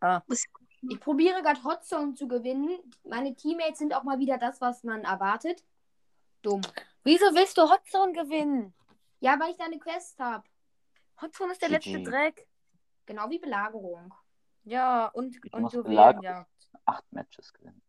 Ah. 0.00 0.22
Muss- 0.26 0.44
Ich 0.44 0.61
probiere 1.00 1.42
gerade 1.42 1.62
Hotzone 1.64 2.14
zu 2.14 2.26
gewinnen. 2.28 2.78
Meine 3.04 3.34
Teammates 3.34 3.78
sind 3.78 3.94
auch 3.94 4.02
mal 4.02 4.18
wieder 4.18 4.38
das, 4.38 4.60
was 4.60 4.82
man 4.82 5.04
erwartet. 5.04 5.64
Dumm. 6.42 6.60
Wieso 7.04 7.26
willst 7.34 7.56
du 7.58 7.62
Hotzone 7.70 8.12
gewinnen? 8.12 8.74
Ja, 9.20 9.38
weil 9.38 9.50
ich 9.52 9.56
da 9.56 9.64
eine 9.64 9.78
Quest 9.78 10.18
habe. 10.18 10.44
Hotzone 11.20 11.52
ist 11.52 11.62
der 11.62 11.68
GG. 11.68 11.92
letzte 11.92 12.10
Dreck. 12.10 12.48
Genau 13.06 13.30
wie 13.30 13.38
Belagerung. 13.38 14.12
Ja, 14.64 15.06
und, 15.08 15.36
Ich 15.44 15.52
und 15.52 15.62
muss 15.62 15.72
Juwelen, 15.72 15.90
belagen. 15.96 16.22
ja. 16.22 16.46
Acht 16.84 17.04
Matches 17.12 17.52
gewinnen. 17.52 17.82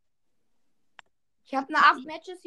Ich 1.45 1.53
habe 1.55 1.67
eine 1.67 1.77
8 1.77 2.05
Matches, 2.05 2.41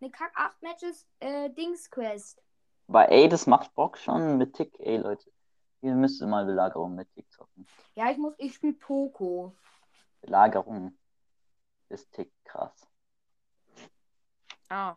eine 0.00 0.10
Kack 0.10 0.32
8 0.34 0.62
Matches 0.62 1.06
äh, 1.20 1.50
Dings 1.50 1.90
Quest. 1.90 2.42
Aber 2.88 3.10
ey, 3.10 3.28
das 3.28 3.46
macht 3.46 3.74
Bock 3.74 3.98
schon 3.98 4.38
mit 4.38 4.54
Tick, 4.54 4.78
ey 4.80 4.96
Leute. 4.96 5.30
Ihr 5.80 5.94
müsst 5.94 6.20
mal 6.22 6.44
Belagerung 6.46 6.94
mit 6.94 7.12
Tick 7.12 7.30
zocken. 7.30 7.66
Ja, 7.94 8.10
ich 8.10 8.16
muss, 8.16 8.34
ich 8.38 8.54
spiele 8.54 8.72
Poco. 8.74 9.54
Belagerung 10.20 10.96
ist 11.88 12.12
Tick 12.12 12.32
krass. 12.44 12.86
Ah. 14.68 14.96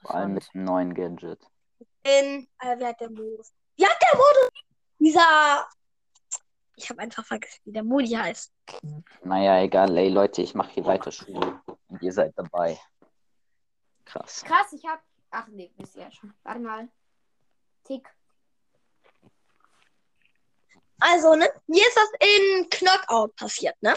Vor 0.00 0.14
allem 0.14 0.30
Interessant. 0.30 0.34
mit 0.34 0.54
dem 0.54 0.64
neuen 0.64 0.94
Gadget. 0.94 1.44
In, 2.04 2.48
äh, 2.60 2.78
wer 2.78 2.88
hat 2.88 3.00
der 3.00 3.10
Modus? 3.10 3.52
Wie 3.76 3.84
hat 3.84 3.96
der 4.00 4.18
Modus? 4.18 4.50
Dieser. 4.98 5.66
Ich 6.76 6.88
habe 6.88 7.00
einfach 7.00 7.24
vergessen, 7.24 7.60
wie 7.64 7.72
der 7.72 7.82
Modi 7.82 8.08
heißt. 8.08 8.52
Naja, 9.22 9.60
egal, 9.62 9.96
ey 9.96 10.08
Leute, 10.08 10.42
ich 10.42 10.54
mache 10.54 10.70
hier 10.70 10.84
weiter 10.84 11.12
Schule. 11.12 11.60
Und 11.88 12.02
ihr 12.02 12.12
seid 12.12 12.32
dabei. 12.36 12.78
Krass. 14.04 14.42
Krass, 14.44 14.72
ich 14.72 14.84
habe. 14.86 15.02
Ach 15.30 15.48
nee, 15.48 15.72
wisst 15.76 15.96
ihr 15.96 16.02
ja 16.02 16.12
schon. 16.12 16.32
Warte 16.42 16.60
mal. 16.60 16.88
Tick. 17.84 18.08
Also, 21.04 21.34
ne? 21.34 21.48
Mir 21.66 21.82
ist 21.86 21.96
das 21.96 22.10
in 22.20 22.68
Knockout 22.70 23.34
passiert, 23.36 23.74
ne? 23.82 23.94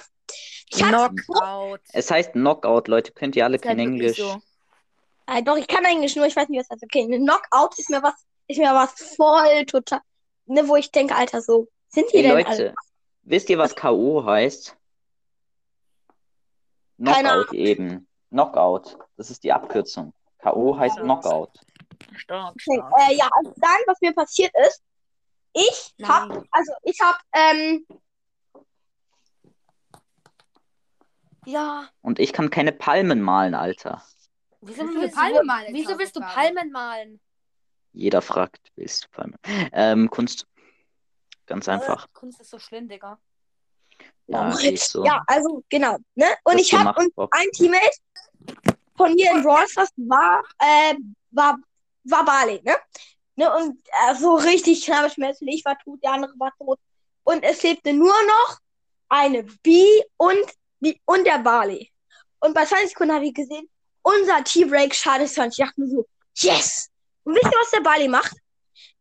Ich 0.69 0.84
hab, 0.84 1.12
Knockout. 1.15 1.82
Es 1.93 2.10
heißt 2.10 2.32
Knockout, 2.34 2.88
Leute. 2.88 3.12
Könnt 3.12 3.36
ihr 3.36 3.43
alle 3.45 3.53
halt 3.56 3.62
kein 3.63 3.80
Englisch? 3.80 4.17
so. 4.17 4.41
äh, 5.27 5.43
doch, 5.43 5.56
ich 5.58 5.67
kann 5.67 5.86
Englisch, 5.86 6.15
nur 6.15 6.25
ich 6.25 6.36
weiß 6.36 6.49
nicht, 6.49 6.60
was 6.60 6.67
das 6.67 6.77
heißt. 6.77 6.84
Okay, 6.86 7.03
eine 7.03 7.17
Knockout 7.19 7.77
ist 7.77 7.89
mir 7.89 8.01
was, 8.01 8.15
ist 8.47 8.58
mir 8.58 8.73
was 8.73 8.91
voll 9.15 9.65
total, 9.65 10.01
ne, 10.47 10.67
wo 10.67 10.75
ich 10.75 10.91
denke, 10.91 11.15
Alter, 11.15 11.41
so, 11.41 11.67
sind 11.89 12.12
die 12.12 12.17
Ey 12.17 12.23
denn 12.23 12.32
Leute, 12.32 12.49
alle? 12.49 12.73
wisst 13.23 13.49
ihr, 13.49 13.58
was 13.60 13.75
K.O. 13.75 14.25
heißt? 14.25 14.75
Keine 17.03 17.30
Knockout 17.30 17.53
eben. 17.53 18.08
Knockout. 18.32 18.97
Das 19.17 19.30
ist 19.30 19.43
die 19.43 19.53
Abkürzung. 19.53 20.13
K.O. 20.39 20.77
heißt 20.77 20.97
Ja. 20.97 21.03
Knockout. 21.03 21.51
Stark, 22.15 22.51
Okay, 22.56 22.77
stark. 22.77 22.93
äh, 23.10 23.15
ja, 23.15 23.30
also 23.38 23.53
dann, 23.58 23.80
was 23.88 23.99
mir 24.01 24.13
passiert 24.13 24.51
ist, 24.67 24.82
ich 25.56 25.96
hab, 26.04 26.30
Nein. 26.30 26.44
also 26.52 26.74
ich 26.84 27.00
hab, 27.02 27.20
ähm, 27.34 27.86
Ja. 31.46 31.88
Und 32.02 32.20
ich 32.20 32.34
kann 32.34 32.50
keine 32.50 32.72
Palmen 32.72 33.22
malen, 33.22 33.54
Alter. 33.54 34.04
Wieso 34.62 34.82
Willst 34.82 34.96
du 34.96 35.02
willst, 35.02 35.18
eine 35.18 35.34
Palme 35.34 35.46
malen 35.46 35.74
wieso 35.76 36.00
willst 36.00 36.15
du? 36.15 36.20
Palmen 36.22 36.72
malen? 36.72 37.22
Jeder 37.94 38.22
fragt, 38.22 38.72
willst 38.76 39.06
du 39.06 39.10
Palmen? 39.10 39.38
Ähm, 39.72 40.10
Kunst. 40.10 40.48
Ganz 41.46 41.70
einfach. 41.70 42.06
Äh, 42.06 42.10
Kunst 42.13 42.41
ist 42.41 42.50
so 42.50 42.58
schlimm, 42.58 42.88
Digga. 42.89 43.20
Ja, 44.28 44.50
ist 44.50 44.89
so. 44.89 45.06
ja, 45.06 45.24
also, 45.28 45.63
genau, 45.70 45.98
ne? 46.15 46.26
Und 46.44 46.56
Das 46.56 46.62
ich 46.63 46.74
hab, 46.74 46.80
gemacht, 46.80 47.00
und 47.00 47.15
Bob. 47.15 47.30
ein 47.32 47.48
Teammate 47.52 47.98
von 48.98 49.13
mir 49.13 49.32
in 49.32 49.44
Brawl 49.44 49.65
war, 49.98 50.44
äh, 50.58 50.96
war, 51.30 51.60
war 52.06 52.26
Barley, 52.26 52.60
ne? 52.63 52.76
Ne, 53.38 53.54
und 53.54 53.78
äh, 53.88 54.15
so 54.15 54.36
richtig 54.36 54.86
knallschmerzlich, 54.86 55.56
ich 55.56 55.65
war 55.65 55.78
tot, 55.80 56.02
der 56.02 56.13
andere 56.13 56.34
war 56.38 56.54
tot. 56.58 56.80
Und 57.24 57.43
es 57.43 57.63
lebte 57.63 57.91
nur 57.91 58.13
noch 58.13 58.60
eine 59.10 59.43
Bee 59.43 60.04
und, 60.17 60.45
und 61.06 61.24
der 61.26 61.39
Barley. 61.39 61.91
Und 62.39 62.54
bei 62.54 62.65
20 62.65 62.89
Sekunden 62.89 63.13
habe 63.13 63.26
ich 63.26 63.34
gesehen, 63.34 63.69
unser 64.02 64.43
T-Break 64.43 64.93
schadet 64.93 65.30
20. 65.30 65.60
Ich 65.60 65.65
dachte 65.65 65.82
mir 65.82 65.89
so, 65.89 66.06
yes! 66.38 66.89
Und 67.24 67.36
wisst 67.36 67.45
ihr, 67.45 67.60
was 67.60 67.71
der 67.71 67.82
Barley 67.82 68.08
macht? 68.08 68.36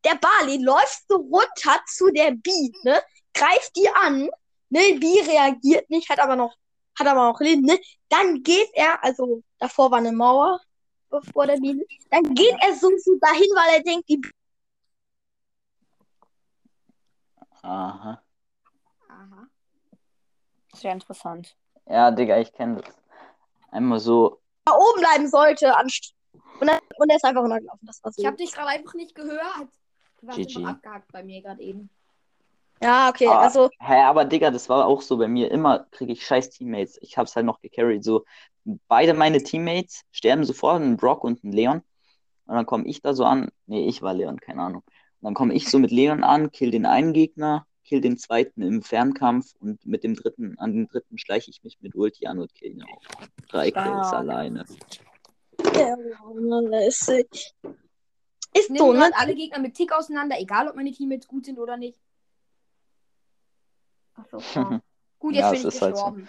Der 0.04 0.16
Barley 0.16 0.62
läuft 0.62 1.02
so 1.08 1.16
runter 1.16 1.80
zu 1.86 2.10
der 2.10 2.32
Bee, 2.32 2.72
ne? 2.82 3.02
Greift 3.32 3.76
die 3.76 3.88
an, 3.88 4.30
ne? 4.70 4.98
Bee 4.98 5.20
reagiert 5.20 5.88
nicht, 5.90 6.08
hat 6.08 6.18
aber 6.18 6.36
noch, 6.36 6.54
hat 6.98 7.06
aber 7.06 7.30
noch 7.30 7.40
Leben, 7.40 7.62
ne? 7.62 7.78
Dann 8.08 8.42
geht 8.42 8.70
er, 8.74 9.02
also 9.04 9.42
davor 9.58 9.90
war 9.90 9.98
eine 9.98 10.12
Mauer, 10.12 10.60
bevor 11.20 11.46
der 11.46 11.56
Bee, 11.58 11.86
dann 12.10 12.34
geht 12.34 12.54
er 12.60 12.74
so, 12.74 12.90
so 12.98 13.16
dahin, 13.20 13.48
weil 13.54 13.76
er 13.78 13.82
denkt, 13.82 14.08
die 14.08 14.20
Aha. 17.62 18.20
Aha. 19.08 19.46
Sehr 20.74 20.92
interessant. 20.92 21.56
Ja, 21.88 22.10
Digga, 22.10 22.38
ich 22.38 22.52
kenne 22.52 22.82
das. 22.82 22.94
Einmal 23.70 24.00
so. 24.00 24.40
da 24.64 24.72
oben 24.74 25.00
bleiben 25.00 25.28
sollte. 25.28 25.74
anst- 25.76 26.14
Und, 26.60 26.66
dann, 26.68 26.78
und 26.98 27.10
er 27.10 27.16
ist 27.16 27.24
einfach 27.24 27.42
runtergelaufen. 27.42 27.86
Das 27.86 28.02
war 28.04 28.12
so. 28.12 28.20
Ich 28.20 28.26
habe 28.26 28.36
dich 28.36 28.52
gerade 28.52 28.68
einfach 28.68 28.94
nicht 28.94 29.14
gehört. 29.14 29.68
Du 30.20 30.26
warst 30.26 30.38
GG. 30.38 30.64
abgehakt 30.64 31.10
bei 31.12 31.22
mir 31.22 31.42
gerade 31.42 31.62
eben. 31.62 31.90
Ja, 32.82 33.08
okay, 33.08 33.28
Ah. 33.28 33.40
also, 33.40 33.70
Hä, 33.80 34.02
aber 34.02 34.24
Digga, 34.24 34.50
das 34.50 34.68
war 34.68 34.84
auch 34.86 35.00
so 35.00 35.16
bei 35.16 35.28
mir. 35.28 35.50
Immer 35.50 35.86
kriege 35.90 36.12
ich 36.12 36.26
scheiß 36.26 36.50
Teammates. 36.50 36.98
Ich 37.02 37.16
hab's 37.16 37.34
halt 37.36 37.46
noch 37.46 37.60
gecarried. 37.60 38.04
So, 38.04 38.24
beide 38.88 39.14
meine 39.14 39.42
Teammates 39.42 40.02
sterben 40.12 40.44
sofort, 40.44 40.82
ein 40.82 40.96
Brock 40.96 41.24
und 41.24 41.44
ein 41.44 41.52
Leon. 41.52 41.82
Und 42.46 42.54
dann 42.54 42.66
komme 42.66 42.86
ich 42.86 43.00
da 43.02 43.14
so 43.14 43.24
an. 43.24 43.50
Nee, 43.66 43.86
ich 43.88 44.02
war 44.02 44.14
Leon, 44.14 44.38
keine 44.40 44.62
Ahnung. 44.62 44.82
Und 44.86 45.22
dann 45.22 45.34
komme 45.34 45.54
ich 45.54 45.68
so 45.70 45.78
mit 45.78 45.90
Leon 45.90 46.22
an, 46.24 46.50
kill 46.50 46.70
den 46.70 46.84
einen 46.86 47.12
Gegner, 47.12 47.66
kill 47.84 48.00
den 48.00 48.18
zweiten 48.18 48.62
im 48.62 48.82
Fernkampf 48.82 49.54
und 49.60 49.84
mit 49.86 50.04
dem 50.04 50.14
dritten, 50.14 50.58
an 50.58 50.72
den 50.72 50.88
dritten 50.88 51.18
schleiche 51.18 51.50
ich 51.50 51.62
mich 51.62 51.78
mit 51.80 51.94
Ulti 51.94 52.26
an 52.26 52.38
und 52.38 52.54
kill 52.54 52.72
ihn 52.72 52.82
auch. 52.84 53.00
Drei 53.48 53.70
Kills 53.70 54.08
Stark. 54.08 54.14
alleine. 54.14 54.64
ja, 55.74 55.96
ist, 56.86 57.08
äh, 57.08 57.24
ist 58.54 58.76
so, 58.76 58.92
ne? 58.92 59.10
alle 59.14 59.34
Gegner 59.34 59.58
mit 59.58 59.74
Tick 59.74 59.92
auseinander, 59.92 60.36
egal 60.38 60.68
ob 60.68 60.76
meine 60.76 60.92
Teammates 60.92 61.26
gut 61.26 61.44
sind 61.46 61.58
oder 61.58 61.76
nicht. 61.76 61.98
Achso. 64.14 64.38
Ja. 64.54 64.80
Gut, 65.18 65.34
jetzt 65.34 65.40
Ja, 65.42 65.50
bin 65.50 65.58
es 65.60 65.64
ich 65.64 65.74
ist 65.74 65.82
halt 65.82 65.96
so. 65.96 66.04
gestorben. 66.04 66.28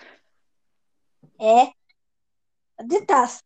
Hä? 2.77 2.83
Was 2.87 2.99
ist 2.99 3.09
das? 3.09 3.43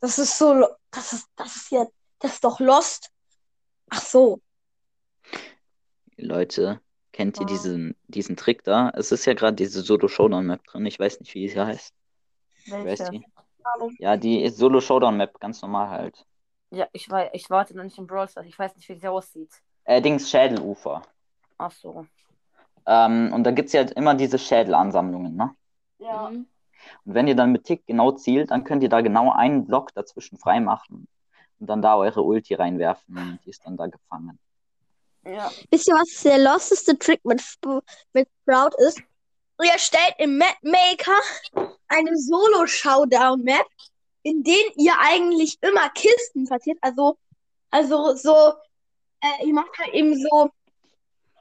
Das 0.00 0.18
ist 0.18 0.38
so, 0.38 0.66
das 0.90 1.12
ist, 1.12 1.28
das 1.36 1.56
ist 1.56 1.70
ja, 1.70 1.86
das 2.20 2.34
ist 2.34 2.44
doch 2.44 2.60
Lost. 2.60 3.10
Ach 3.90 4.00
so. 4.00 4.40
Leute, 6.16 6.80
kennt 7.12 7.38
ihr 7.38 7.42
Ah. 7.44 7.46
diesen, 7.46 7.96
diesen 8.06 8.36
Trick 8.36 8.62
da? 8.64 8.90
Es 8.94 9.12
ist 9.12 9.24
ja 9.24 9.34
gerade 9.34 9.56
diese 9.56 9.82
Solo-Showdown-Map 9.82 10.64
drin. 10.64 10.86
Ich 10.86 10.98
weiß 10.98 11.20
nicht, 11.20 11.34
wie 11.34 11.48
sie 11.48 11.60
heißt. 11.64 11.92
Welche? 12.66 13.10
die? 13.10 13.26
Ja, 13.98 14.16
die 14.16 14.48
Solo-Showdown-Map, 14.48 15.40
ganz 15.40 15.62
normal 15.62 15.90
halt. 15.90 16.26
Ja, 16.70 16.86
ich, 16.92 17.08
weiß, 17.08 17.30
ich 17.32 17.48
warte 17.50 17.76
noch 17.76 17.84
nicht 17.84 17.98
im 17.98 18.06
Brawl 18.06 18.28
Stars. 18.28 18.46
Ich 18.46 18.58
weiß 18.58 18.76
nicht, 18.76 18.88
wie 18.88 18.94
sie 18.98 19.08
aussieht. 19.08 19.50
Äh, 19.84 20.02
Dings 20.02 20.30
Schädelufer. 20.30 21.02
Ach 21.56 21.72
so. 21.72 22.06
Ähm, 22.86 23.32
und 23.32 23.44
da 23.44 23.50
gibt's 23.52 23.72
ja 23.72 23.80
halt 23.80 23.92
immer 23.92 24.14
diese 24.14 24.38
Schädelansammlungen, 24.38 25.34
ne? 25.34 25.54
Ja. 25.98 26.30
Mhm. 26.30 26.46
Und 27.04 27.14
wenn 27.14 27.28
ihr 27.28 27.34
dann 27.34 27.52
mit 27.52 27.64
Tick 27.64 27.86
genau 27.86 28.12
zielt, 28.12 28.50
dann 28.50 28.64
könnt 28.64 28.82
ihr 28.82 28.88
da 28.88 29.00
genau 29.00 29.32
einen 29.32 29.66
Block 29.66 29.92
dazwischen 29.94 30.38
freimachen. 30.38 31.08
Und 31.58 31.66
dann 31.66 31.82
da 31.82 31.96
eure 31.96 32.22
Ulti 32.22 32.54
reinwerfen 32.54 33.16
und 33.16 33.40
die 33.44 33.50
ist 33.50 33.64
dann 33.66 33.76
da 33.76 33.86
gefangen. 33.88 34.38
Ja. 35.24 35.50
Wisst 35.70 35.88
ihr, 35.88 35.94
was 35.94 36.22
der 36.22 36.38
losteste 36.38 36.96
Trick 36.98 37.24
mit, 37.24 37.42
mit 38.12 38.28
Sprout 38.42 38.76
ist? 38.78 39.02
ihr 39.64 39.72
erstellt 39.72 40.14
im 40.18 40.38
Mapmaker 40.38 41.18
eine 41.88 42.16
Solo-Showdown-Map, 42.16 43.66
in 44.22 44.42
denen 44.42 44.72
ihr 44.76 44.92
eigentlich 45.00 45.58
immer 45.60 45.88
Kisten 45.90 46.46
passiert. 46.46 46.78
Also, 46.80 47.18
also 47.70 48.14
so, 48.14 48.52
äh, 49.20 49.46
ihr 49.46 49.54
macht 49.54 49.76
halt 49.78 49.94
eben 49.94 50.14
so, 50.16 50.50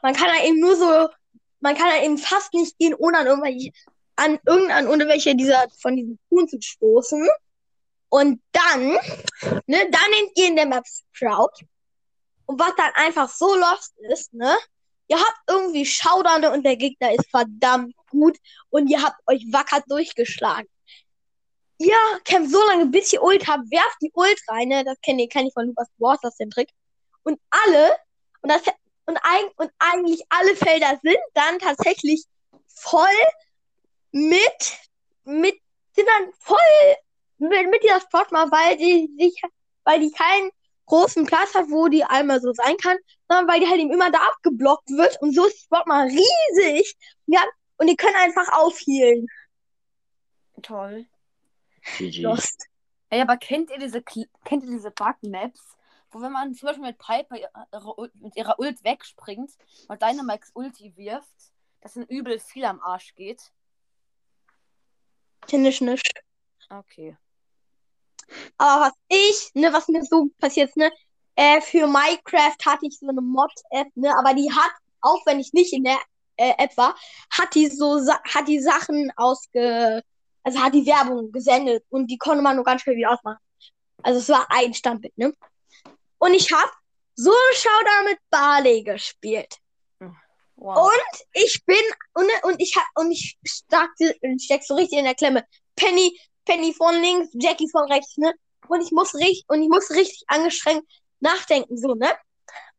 man 0.02 0.16
kann 0.16 0.32
halt 0.32 0.46
eben 0.46 0.60
nur 0.60 0.76
so, 0.76 1.10
man 1.60 1.76
kann 1.76 1.92
halt 1.92 2.04
eben 2.04 2.18
fast 2.18 2.54
nicht 2.54 2.78
gehen, 2.78 2.96
ohne 2.96 3.20
an 3.20 3.28
irgendwelche, 3.28 3.72
an 4.18 4.40
irgendein 4.46 4.88
irgendwelche 4.88 5.36
dieser, 5.36 5.68
von 5.80 5.96
diesen 5.96 6.20
Kuhn 6.30 6.48
zu 6.48 6.58
stoßen. 6.60 7.28
Und 8.10 8.42
dann, 8.52 8.92
ne, 9.68 9.90
dann 9.90 10.12
nehmt 10.12 10.32
ihr 10.36 10.48
in 10.48 10.56
der 10.56 10.66
Map 10.66 10.84
Sprout. 11.12 11.66
Und 12.46 12.60
was 12.60 12.76
dann 12.76 12.92
einfach 12.96 13.30
so 13.30 13.56
lost 13.56 13.94
ist, 14.10 14.34
ne, 14.34 14.58
ihr 15.08 15.18
habt 15.18 15.40
irgendwie 15.48 15.86
Schaudernde 15.86 16.52
und 16.52 16.66
der 16.66 16.78
Gegner 16.78 17.14
ist 17.14 17.30
verdammt 17.30 17.96
gut 18.10 18.38
und 18.70 18.88
ihr 18.88 19.02
habt 19.02 19.20
euch 19.28 19.46
wacker 19.52 19.84
durchgeschlagen. 19.88 20.68
Ihr 21.80 21.96
kämpft 22.24 22.52
so 22.52 22.66
lange, 22.66 22.88
bis 22.88 23.14
ihr 23.14 23.22
Ult 23.22 23.48
habt, 23.48 23.70
werft 23.70 23.98
die 24.02 24.12
Ult 24.14 24.40
rein, 24.48 24.70
ne? 24.70 24.84
Das 24.84 25.00
kennt 25.02 25.22
ihr, 25.22 25.30
kenn 25.30 25.46
ich 25.46 25.54
von 25.54 25.68
Lukas 25.68 25.90
Wars, 26.00 26.20
das 26.22 26.34
ist 26.34 26.40
der 26.40 26.50
Trick. 26.50 26.70
Und 27.24 27.40
alle, 27.50 27.92
und 28.42 28.50
das, 28.50 28.62
und, 29.06 29.18
eig, 29.18 29.52
und 29.58 29.72
eigentlich 29.78 30.24
alle 30.30 30.56
Felder 30.56 31.00
sind 31.04 31.20
dann 31.36 31.60
tatsächlich 31.60 32.24
voll 32.68 33.06
mit, 34.18 34.78
mit, 35.24 35.60
sind 35.94 36.08
dann 36.08 36.32
voll 36.40 36.58
mit, 37.38 37.70
mit 37.70 37.84
dieser 37.84 38.02
Sportmar, 38.02 38.52
weil 38.52 38.78
die 38.78 39.10
sich, 39.18 39.42
weil 39.84 40.00
die 40.00 40.12
keinen 40.12 40.50
großen 40.86 41.26
Platz 41.26 41.54
hat, 41.54 41.66
wo 41.70 41.88
die 41.88 42.04
einmal 42.04 42.42
so 42.42 42.54
sein 42.54 42.78
kann, 42.78 42.98
sondern 43.28 43.48
weil 43.48 43.60
die 43.60 43.68
halt 43.68 43.80
eben 43.80 43.92
immer 43.92 44.10
da 44.12 44.20
abgeblockt 44.20 44.90
wird 44.90 45.22
und 45.22 45.36
so 45.36 45.46
ist 45.46 45.58
die 45.58 45.64
Sportmar 45.66 46.06
riesig. 46.06 46.96
Ja, 47.26 47.44
und 47.78 47.88
die 47.88 47.96
können 47.96 48.16
einfach 48.16 48.52
aufhielen. 48.54 49.28
Toll. 50.62 51.06
GG. 51.98 52.22
Lost. 52.22 52.68
Ey, 53.10 53.22
aber 53.22 53.38
kennt 53.38 53.70
ihr 53.70 53.78
diese, 53.80 54.02
kennt 54.02 54.64
ihr 54.64 54.72
diese 54.72 54.92
Bug-Maps, 54.92 55.78
wo 56.12 56.22
wenn 56.22 56.32
man 56.32 56.54
zum 56.56 56.68
Beispiel 56.68 56.86
mit 56.86 56.98
Piper 56.98 57.38
ihre, 57.38 57.98
Ult- 57.98 58.16
mit 58.16 58.36
ihrer 58.36 58.60
Ult 58.60 58.84
wegspringt 58.84 59.52
und 59.88 60.02
Dynamax 60.02 60.52
Ulti 60.54 60.96
wirft, 60.98 61.52
dass 61.82 61.94
dann 61.94 62.06
übel 62.06 62.40
viel 62.40 62.66
am 62.66 62.82
Arsch 62.82 63.14
geht? 63.16 63.52
Kenn 65.48 65.66
ich 65.66 65.82
nicht. 65.82 66.12
Okay. 66.70 67.18
Aber 68.58 68.88
was 68.88 68.94
ich, 69.08 69.52
ne, 69.54 69.72
was 69.72 69.88
mir 69.88 70.04
so 70.04 70.30
passiert 70.40 70.70
ist, 70.70 70.78
ne, 70.78 70.92
äh, 71.36 71.62
für 71.62 71.88
Minecraft 71.88 72.58
hatte 72.66 72.88
ich 72.88 72.98
so 73.00 73.08
eine 73.08 73.22
Mod-App, 73.22 73.88
ne, 73.96 74.14
aber 74.18 74.34
die 74.34 74.52
hat, 74.52 74.72
auch 75.02 75.26
wenn 75.26 75.40
ich 75.40 75.54
nicht 75.54 75.72
in 75.74 75.84
der 75.84 76.00
äh, 76.36 76.54
App 76.58 76.76
war, 76.76 76.96
hat 77.30 77.56
die 77.56 77.68
so, 77.68 78.02
hat 78.24 78.48
die 78.48 78.60
Sachen 78.60 79.12
ausge, 79.16 80.04
also 80.44 80.60
hat 80.60 80.74
die 80.74 80.86
Werbung 80.86 81.32
gesendet 81.32 81.86
und 81.90 82.08
die 82.08 82.18
konnte 82.18 82.42
man 82.42 82.56
nur 82.56 82.66
ganz 82.66 82.82
schnell 82.82 82.98
wieder 82.98 83.12
ausmachen. 83.12 83.40
Also 84.04 84.20
es 84.20 84.30
war 84.30 84.46
ein 84.50 84.74
Standbild, 84.74 85.18
ne. 85.18 85.34
Und 86.20 86.34
ich 86.34 86.52
hab 86.52 86.72
so 87.16 87.32
Showdown 87.54 88.06
mit 88.06 88.20
Barley 88.30 88.84
gespielt. 88.84 89.58
Wow. 90.58 90.86
Und 90.86 91.20
ich 91.34 91.64
bin 91.66 91.78
und, 92.14 92.28
und 92.44 92.60
ich 92.60 92.74
und 92.96 93.12
ich 93.12 93.38
steck, 93.46 93.90
steck 94.40 94.64
so 94.64 94.76
richtig 94.76 95.00
in 95.00 95.06
der 95.06 95.16
Klemme. 95.16 95.46
Penny, 95.76 96.20
Penny 96.46 96.74
von 96.74 97.00
links, 97.00 97.30
Jackie 97.34 97.70
von 97.70 97.90
rechts, 97.92 98.18
ne? 98.18 98.34
Und 98.68 98.82
ich 98.82 98.92
muss 98.92 99.14
richtig 99.16 99.46
und 99.48 99.62
ich 99.62 99.70
muss 99.70 99.90
richtig 99.92 100.24
angestrengt 100.28 100.84
nachdenken, 101.20 101.78
so, 101.78 101.94
ne? 101.94 102.10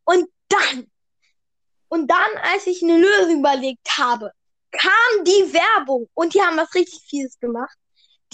Und 0.03 0.29
dann 0.49 0.91
und 1.89 2.09
dann, 2.09 2.37
als 2.53 2.67
ich 2.67 2.83
eine 2.83 2.97
Lösung 2.97 3.39
überlegt 3.39 3.97
habe, 3.97 4.31
kam 4.71 5.23
die 5.23 5.53
Werbung 5.53 6.07
und 6.13 6.33
die 6.33 6.41
haben 6.41 6.57
was 6.57 6.73
richtig 6.75 7.01
Fieses 7.07 7.39
gemacht. 7.39 7.75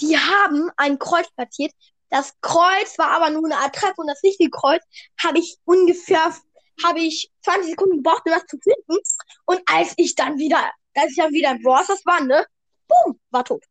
Die 0.00 0.16
haben 0.16 0.70
ein 0.76 0.98
Kreuz 0.98 1.26
platziert. 1.34 1.72
Das 2.10 2.34
Kreuz 2.42 2.98
war 2.98 3.10
aber 3.12 3.30
nur 3.30 3.46
eine 3.46 3.56
Art 3.56 3.74
Treppe 3.74 3.94
und 3.96 4.08
das 4.08 4.22
richtige 4.22 4.50
Kreuz 4.50 4.82
habe 5.22 5.38
ich 5.38 5.58
ungefähr 5.64 6.36
habe 6.84 7.00
ich 7.00 7.30
20 7.42 7.70
Sekunden 7.70 7.96
gebraucht, 7.98 8.22
um 8.26 8.32
das 8.32 8.46
zu 8.46 8.58
finden. 8.58 9.02
Und 9.46 9.60
als 9.66 9.94
ich 9.96 10.14
dann 10.14 10.38
wieder, 10.38 10.70
als 10.94 11.10
ich 11.10 11.16
dann 11.16 11.32
wieder 11.32 11.52
im 11.52 11.62
Bros. 11.62 11.88
war, 12.04 12.20
ne? 12.22 12.46
Boom, 12.88 13.18
war 13.30 13.44
tot. 13.44 13.64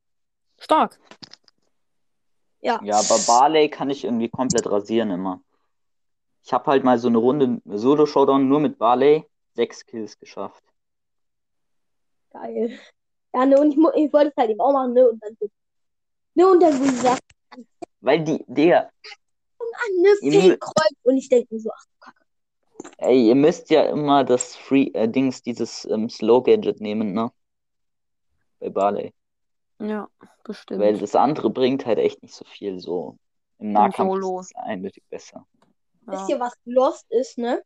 Stark. 0.60 1.00
Ja. 2.62 2.80
Ja, 2.84 2.98
aber 3.00 3.20
Barley 3.28 3.70
kann 3.70 3.90
ich 3.90 4.04
irgendwie 4.04 4.30
komplett 4.30 4.66
rasieren 4.70 5.12
immer. 5.12 5.42
Ich 6.44 6.52
habe 6.54 6.66
halt 6.72 6.84
mal 6.84 6.98
so 6.98 7.08
eine 7.08 7.18
Runde 7.18 7.62
Solo-Showdown 7.66 8.48
nur 8.48 8.60
mit 8.60 8.78
Barley, 8.78 9.26
sechs 9.54 9.86
Kills 9.86 10.18
geschafft. 10.18 10.64
Geil. 12.32 12.78
Ja, 13.34 13.46
ne, 13.46 13.60
und 13.60 13.72
ich, 13.72 13.78
ich 13.78 14.14
wollte 14.14 14.30
es 14.30 14.36
halt 14.38 14.50
eben 14.52 14.60
auch 14.62 14.74
machen, 14.74 14.94
ne? 14.94 15.10
Und 15.10 15.22
dann 15.24 15.36
so. 15.40 15.50
Ne, 16.36 16.48
und 16.48 16.60
dann 16.62 16.74
so 16.74 16.84
gesagt, 16.84 17.22
Weil 18.02 18.24
die, 18.24 18.44
Digga, 18.48 18.90
ah, 19.60 19.90
ne, 20.02 20.10
Ihr 20.22 20.32
mü- 20.32 20.50
Fake-Kreuz. 20.50 20.96
Und 21.04 21.18
ich 21.18 21.30
denke 21.30 21.54
mir 21.54 21.60
so, 21.62 21.70
ach 21.74 21.84
du 21.86 21.92
Kacke. 22.00 22.25
Ey, 22.98 23.28
ihr 23.28 23.36
müsst 23.36 23.70
ja 23.70 23.84
immer 23.84 24.24
das 24.24 24.56
Free, 24.56 24.92
äh, 24.94 25.08
Dings, 25.08 25.42
dieses 25.42 25.86
ähm, 25.86 26.10
Slow-Gadget 26.10 26.82
nehmen, 26.82 27.14
ne? 27.14 27.32
Bei 28.60 28.70
Barley. 28.70 29.14
Ja, 29.80 30.08
bestimmt. 30.44 30.80
Weil 30.80 30.98
das 30.98 31.16
andere 31.16 31.50
bringt 31.50 31.86
halt 31.86 32.00
echt 32.00 32.22
nicht 32.24 32.34
so 32.34 32.46
viel 32.46 32.80
so. 32.80 33.18
Im 33.60 33.72
Nahkampf 33.72 34.12
Solo. 34.12 34.40
ist 34.40 34.48
es 34.48 34.56
eindeutig 34.56 35.04
besser. 35.10 35.46
Wisst 36.02 36.30
ja. 36.30 36.36
ihr, 36.36 36.40
was 36.40 36.54
Lost 36.66 37.06
ist, 37.10 37.38
ne? 37.38 37.62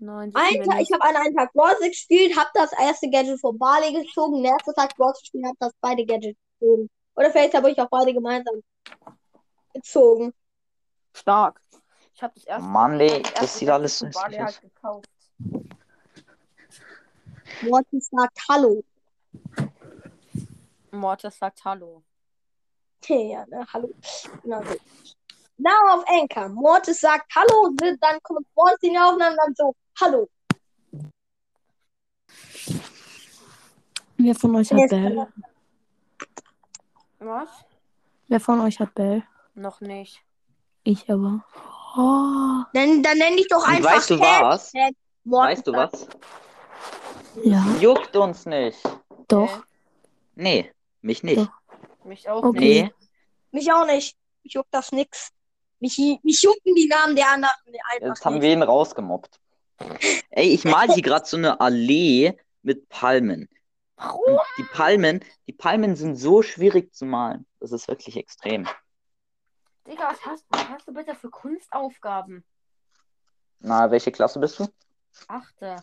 Nein, 0.00 0.30
Ein 0.34 0.62
Tag, 0.62 0.80
ich 0.80 0.92
habe 0.92 1.02
an 1.02 1.16
einem 1.16 1.34
Tag 1.34 1.52
Bros. 1.52 1.78
gespielt, 1.80 2.36
hab 2.36 2.52
das 2.54 2.72
erste 2.72 3.10
Gadget 3.10 3.40
von 3.40 3.58
Barley 3.58 3.92
gezogen, 3.92 4.42
nächsten 4.42 4.72
Tag 4.74 4.96
Bros. 4.96 5.18
gespielt, 5.18 5.44
hab 5.46 5.58
das 5.58 5.72
beide 5.80 6.06
Gadgets 6.06 6.38
gezogen. 6.60 6.88
Oder 7.16 7.30
vielleicht 7.30 7.54
habe 7.54 7.70
ich 7.70 7.80
auch 7.80 7.88
beide 7.88 8.14
gemeinsam 8.14 8.62
gezogen. 9.74 10.32
Stark. 11.12 11.60
Ich 12.18 12.22
habe 12.24 12.34
das 12.34 12.44
erste. 12.46 12.68
Mann, 12.68 12.98
ey, 12.98 13.22
das 13.22 13.32
das 13.34 13.58
sieht 13.60 13.68
alles 13.68 13.96
so 14.00 14.06
halt 14.06 14.60
gekauft. 14.60 15.08
Morty 17.62 18.00
sagt 18.00 18.36
Hallo. 18.48 18.82
Mortis 20.90 21.38
sagt 21.38 21.64
Hallo. 21.64 22.02
Okay, 23.00 23.30
ja, 23.34 23.46
ne? 23.46 23.64
Hallo. 23.72 23.94
Genau 24.42 24.64
so. 24.64 24.74
Now 25.58 25.70
auf 25.92 26.04
Anchor. 26.08 26.48
Mortis 26.48 27.00
sagt 27.00 27.32
Hallo, 27.36 27.70
dann 27.76 28.20
kommt 28.24 28.48
Mortis 28.56 28.82
in 28.82 28.94
die 28.94 28.98
Aufnahme 28.98 29.30
und 29.30 29.36
dann 29.36 29.54
so 29.54 29.76
Hallo. 30.00 30.28
Wer 34.16 34.34
von 34.34 34.56
euch 34.56 34.72
hat. 34.72 34.90
Bell? 34.90 35.28
Was? 37.20 37.48
Wer 38.26 38.40
von 38.40 38.60
euch 38.62 38.80
hat 38.80 38.92
Bell? 38.96 39.22
Noch 39.54 39.80
nicht. 39.80 40.20
Ich 40.82 41.08
aber. 41.08 41.44
Oh, 41.96 42.62
Dann, 42.74 43.02
dann 43.02 43.18
nenn 43.18 43.36
dich 43.36 43.48
doch 43.48 43.66
Und 43.66 43.74
einfach 43.74 43.92
weißt 43.96 44.10
du 44.10 44.18
Cat. 44.18 44.42
was? 44.42 44.72
Weißt 45.24 45.66
du 45.66 45.72
was? 45.72 46.06
ja, 47.42 47.64
Juckt 47.80 48.14
uns 48.16 48.46
nicht. 48.46 48.78
doch. 49.28 49.62
Nee, 50.34 50.70
mich 51.00 51.22
nicht. 51.22 51.38
Doch. 51.38 51.48
Mich 52.04 52.28
auch 52.28 52.42
Okay. 52.42 52.82
nicht. 52.84 52.94
Nee, 53.52 53.58
Mich 53.58 53.72
auch 53.72 53.86
nicht. 53.86 54.16
Mich 54.44 54.52
juckt 54.54 54.68
das 54.72 54.92
nix. 54.92 55.30
Mich, 55.80 55.98
mich 56.22 56.42
jucken 56.42 56.74
die 56.74 56.86
Namen 56.88 57.14
der 57.16 57.28
anderen 57.30 57.52
einfach 57.90 58.08
jetzt 58.08 58.24
haben 58.24 58.34
nicht. 58.34 58.42
wir 58.42 58.52
ihn 58.52 58.62
rausgemobbt. 58.62 59.38
Ey, 60.30 60.48
ich 60.48 60.64
mal 60.64 60.88
hier 60.92 61.02
gerade 61.02 61.24
so 61.26 61.36
eine 61.36 61.60
Allee 61.60 62.34
mit 62.62 62.88
Palmen. 62.88 63.48
Warum? 63.96 64.34
Und 64.34 64.40
die 64.58 64.64
Palmen, 64.72 65.24
die 65.46 65.52
Palmen 65.52 65.96
sind 65.96 66.16
so 66.16 66.42
schwierig 66.42 66.92
zu 66.94 67.04
malen. 67.04 67.46
Das 67.60 67.72
ist 67.72 67.88
wirklich 67.88 68.16
extrem. 68.16 68.66
Digga, 69.88 70.10
was 70.10 70.20
hast, 70.26 70.44
was 70.50 70.68
hast 70.68 70.86
du 70.86 70.92
bitte 70.92 71.14
für 71.14 71.30
Kunstaufgaben? 71.30 72.44
Na, 73.60 73.90
welche 73.90 74.12
Klasse 74.12 74.38
bist 74.38 74.58
du? 74.58 74.68
Achte. 75.28 75.76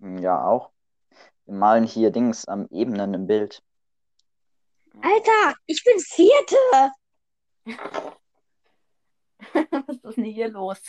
Hm, 0.00 0.18
Ja, 0.18 0.42
auch. 0.44 0.70
Wir 1.44 1.54
malen 1.54 1.84
hier 1.84 2.10
Dings 2.10 2.46
am 2.46 2.66
Ebenen 2.70 3.12
im 3.12 3.26
Bild. 3.26 3.62
Alter, 5.02 5.54
ich 5.66 5.84
bin 5.84 5.98
Vierte. 6.00 6.56
was 9.52 9.96
ist 10.02 10.16
denn 10.16 10.24
hier 10.24 10.48
los? 10.48 10.80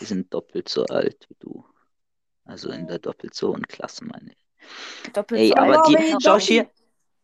Die 0.00 0.04
sind 0.04 0.34
doppelt 0.34 0.68
so 0.68 0.84
alt 0.84 1.26
wie 1.28 1.36
du. 1.38 1.64
Also 2.44 2.70
in 2.70 2.86
der 2.88 2.98
doppelt 2.98 3.34
so 3.34 3.48
hohen 3.50 3.66
Klasse, 3.66 4.04
meine 4.04 4.32
ich. 4.32 5.12
Doppelt 5.12 5.40
Ey, 5.40 5.48
so 5.48 5.56
aber 5.56 5.82
die, 5.88 6.16
schau 6.20 6.38
hier. 6.38 6.68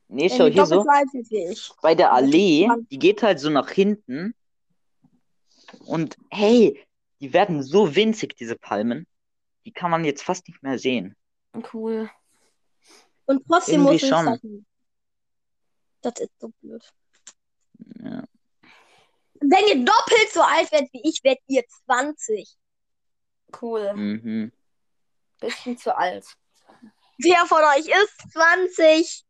Nee, 0.09 0.29
schau 0.29 0.47
hier 0.47 0.67
so. 0.67 0.85
Bei 1.83 1.95
der 1.95 2.12
Allee, 2.12 2.69
die 2.90 2.99
geht 2.99 3.23
halt 3.23 3.40
so 3.40 3.51
nach 3.51 3.71
hinten. 3.71 4.35
Und 5.87 6.17
hey, 6.31 6.87
die 7.21 7.33
werden 7.33 7.62
so 7.62 7.95
winzig, 7.97 8.37
diese 8.37 8.57
Palmen. 8.57 9.07
Die 9.64 9.73
kann 9.73 9.90
man 9.90 10.05
jetzt 10.05 10.23
fast 10.23 10.47
nicht 10.47 10.62
mehr 10.62 10.79
sehen. 10.79 11.17
Cool. 11.73 12.11
Und 13.27 13.45
trotzdem 13.47 13.87
Irgendwie 13.87 13.93
muss 13.93 14.03
ich 14.03 14.09
schon. 14.09 14.25
sagen. 14.25 14.67
Das 16.03 16.21
ist 16.21 16.33
so 16.38 16.51
blöd. 16.61 16.83
Ja. 18.03 18.25
Wenn 19.40 19.67
ihr 19.69 19.85
doppelt 19.85 20.33
so 20.33 20.43
alt 20.43 20.71
werdet 20.71 20.93
wie 20.93 21.09
ich, 21.09 21.25
werdet 21.25 21.43
ihr 21.47 21.64
20. 21.87 22.57
Cool. 23.61 23.95
Mhm. 23.95 24.53
Bisschen 25.40 25.79
zu 25.79 25.97
alt. 25.97 26.27
Wer 27.19 27.47
von 27.47 27.62
euch 27.62 27.87
ist 27.87 28.33
20? 28.33 29.25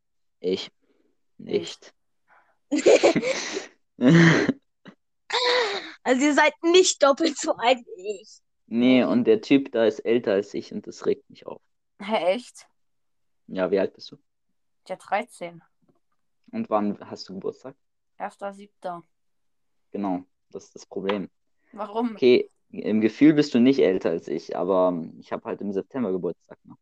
Ich. 0.44 0.70
Nicht. 1.38 1.94
Also 6.06 6.26
ihr 6.26 6.34
seid 6.34 6.52
nicht 6.62 7.02
doppelt 7.02 7.38
so 7.38 7.54
alt 7.56 7.78
wie 7.78 8.20
ich. 8.20 8.38
nee, 8.66 9.02
und 9.02 9.24
der 9.24 9.40
Typ 9.40 9.72
da 9.72 9.86
ist 9.86 10.00
älter 10.00 10.32
als 10.32 10.52
ich 10.52 10.70
und 10.72 10.86
das 10.86 11.06
regt 11.06 11.28
mich 11.30 11.46
auf. 11.46 11.62
Hä, 11.98 12.34
echt? 12.34 12.66
Ja, 13.46 13.70
wie 13.70 13.78
alt 13.78 13.94
bist 13.94 14.12
du? 14.12 14.18
Ja, 14.86 14.96
13. 14.96 15.62
Und 16.52 16.68
wann 16.68 16.98
hast 17.08 17.26
du 17.28 17.34
Geburtstag? 17.34 17.74
1.7. 18.18 19.02
Genau, 19.92 20.24
das 20.50 20.64
ist 20.64 20.74
das 20.74 20.84
Problem. 20.86 21.30
Warum? 21.72 22.12
Okay, 22.16 22.50
im 22.70 23.00
Gefühl 23.00 23.32
bist 23.32 23.54
du 23.54 23.58
nicht 23.58 23.78
älter 23.80 24.10
als 24.10 24.28
ich, 24.28 24.54
aber 24.56 25.02
ich 25.18 25.32
habe 25.32 25.44
halt 25.46 25.62
im 25.62 25.72
September 25.72 26.12
Geburtstag. 26.12 26.58
Ne? 26.64 26.76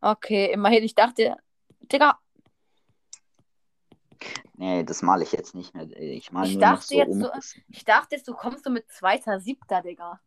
Okay, 0.00 0.50
immerhin, 0.50 0.82
ich 0.82 0.94
dachte, 0.94 1.36
Digga, 1.92 2.18
Nee, 4.54 4.84
das 4.84 5.02
male 5.02 5.22
ich 5.24 5.32
jetzt 5.32 5.54
nicht 5.54 5.74
mehr. 5.74 5.88
Ich 5.98 6.30
male 6.32 6.48
Ich 6.48 6.54
nur 6.54 6.60
noch 6.62 6.70
dachte 6.74 6.86
so 6.86 6.94
jetzt 6.96 7.14
so- 7.14 7.26
Umrisse. 7.30 7.60
ich 7.68 7.84
dachte 7.84 8.16
jetzt, 8.16 8.28
du 8.28 8.34
kommst 8.34 8.64
so 8.64 8.70
mit 8.70 8.86
2.7., 8.90 9.82
Digga. 9.82 10.20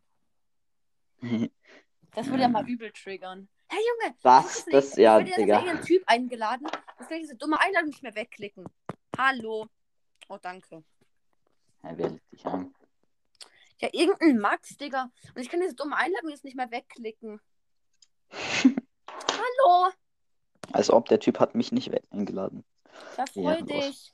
Das 2.16 2.28
würde 2.28 2.42
ja 2.42 2.48
mal 2.50 2.68
übel 2.70 2.92
triggern. 2.92 3.48
Hey 3.68 3.80
Junge, 4.02 4.16
Was? 4.22 4.66
Das, 4.66 4.92
hast 4.92 4.98
ja, 4.98 5.20
ich 5.20 5.34
Digga. 5.34 5.60
jetzt 5.60 5.70
einen 5.70 5.82
Typ 5.84 6.04
eingeladen. 6.06 6.68
Das 6.98 7.10
will 7.10 7.18
ich 7.18 7.24
diese 7.24 7.36
dumme 7.38 7.60
Einladung 7.60 7.90
nicht 7.90 8.04
mehr 8.04 8.14
wegklicken. 8.16 8.66
Hallo. 9.18 9.68
Oh, 10.28 10.38
danke. 10.42 10.84
Ja, 11.84 11.98
wer 11.98 12.10
lädt 12.10 12.32
dich 12.32 12.46
ein? 12.46 12.74
Ja, 13.80 13.90
irgendein 13.92 14.38
Max, 14.38 14.78
Digga. 14.78 15.12
Und 15.36 15.42
ich 15.42 15.50
kann 15.50 15.60
diese 15.62 15.76
dumme 15.76 15.96
Einladung 15.98 16.30
jetzt 16.30 16.44
nicht 16.44 16.56
mehr 16.56 16.70
wegklicken. 16.72 17.40
Hallo. 18.32 19.92
Als 20.72 20.90
ob 20.90 21.08
der 21.10 21.20
Typ 21.20 21.40
hat 21.40 21.56
mich 21.56 21.72
nicht 21.72 21.92
eingeladen. 22.12 22.64
Ja, 23.18 23.26
freu 23.26 23.42
Ja, 23.42 23.60
los. 23.60 23.68
dich. 23.68 24.14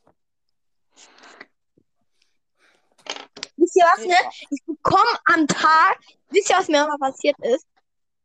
Wisst 3.58 3.76
ihr 3.76 3.84
was, 3.84 4.06
ne? 4.06 4.16
Ich 4.50 4.64
bekomme 4.66 5.20
am 5.26 5.48
Tag, 5.48 6.00
wisst 6.30 6.50
ihr, 6.50 6.58
was 6.58 6.68
mir 6.68 6.88
mal 6.88 6.98
passiert 6.98 7.36
ist? 7.44 7.66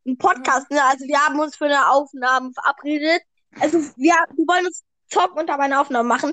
Ein 0.07 0.17
Podcast, 0.17 0.71
ne? 0.71 0.83
Also 0.85 1.07
wir 1.07 1.19
haben 1.19 1.39
uns 1.41 1.57
für 1.57 1.65
eine 1.65 1.91
Aufnahme 1.91 2.53
verabredet. 2.53 3.23
Also 3.61 3.79
wir, 3.97 4.15
wir 4.37 4.47
wollen 4.47 4.67
uns 4.67 4.85
zocken 5.09 5.39
und 5.41 5.49
dabei 5.49 5.65
eine 5.65 5.81
Aufnahme 5.81 6.09
machen. 6.09 6.33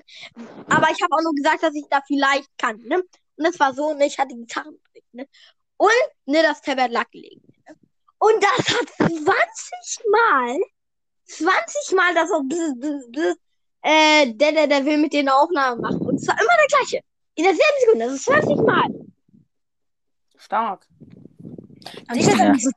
Aber 0.70 0.90
ich 0.92 1.02
habe 1.02 1.14
auch 1.16 1.22
nur 1.24 1.34
gesagt, 1.34 1.64
dass 1.64 1.74
ich 1.76 1.86
da 1.90 2.02
vielleicht 2.06 2.50
kann, 2.58 2.78
ne? 2.84 2.98
Und 2.98 3.46
das 3.48 3.60
war 3.60 3.74
so, 3.74 3.94
ne? 3.94 4.06
Ich 4.06 4.20
hatte 4.20 4.36
Gitarren, 4.36 4.80
ne? 5.14 5.28
Und, 5.78 5.90
ne, 6.26 6.44
das 6.44 6.62
Tablet 6.62 6.92
lag 6.92 7.10
gelegen. 7.10 7.42
Ne? 7.68 7.76
Und 8.20 8.44
das 8.44 8.68
hat 8.70 8.88
20 8.98 9.26
Mal, 10.12 10.60
20 11.26 11.96
Mal 11.96 12.14
das 12.14 12.30
so, 12.30 12.44
bzz, 12.44 12.80
bzz, 12.80 13.12
bzz, 13.12 13.38
äh, 13.82 14.34
der, 14.34 14.52
der, 14.52 14.68
der 14.68 14.86
will 14.86 14.98
mit 14.98 15.14
dir 15.14 15.20
eine 15.22 15.36
Aufnahme 15.36 15.82
machen. 15.82 16.02
Und 16.02 16.20
zwar 16.20 16.36
immer 16.36 16.54
der 16.58 16.68
gleiche. 16.78 17.02
In 17.36 17.44
derselben 17.46 17.80
Sekunde, 17.82 18.06
das 18.06 18.14
ist 18.16 18.26
20 18.26 18.56
Mal. 18.58 19.06
Stark. 20.38 20.88
Digga, 22.14 22.58
so, 22.58 22.72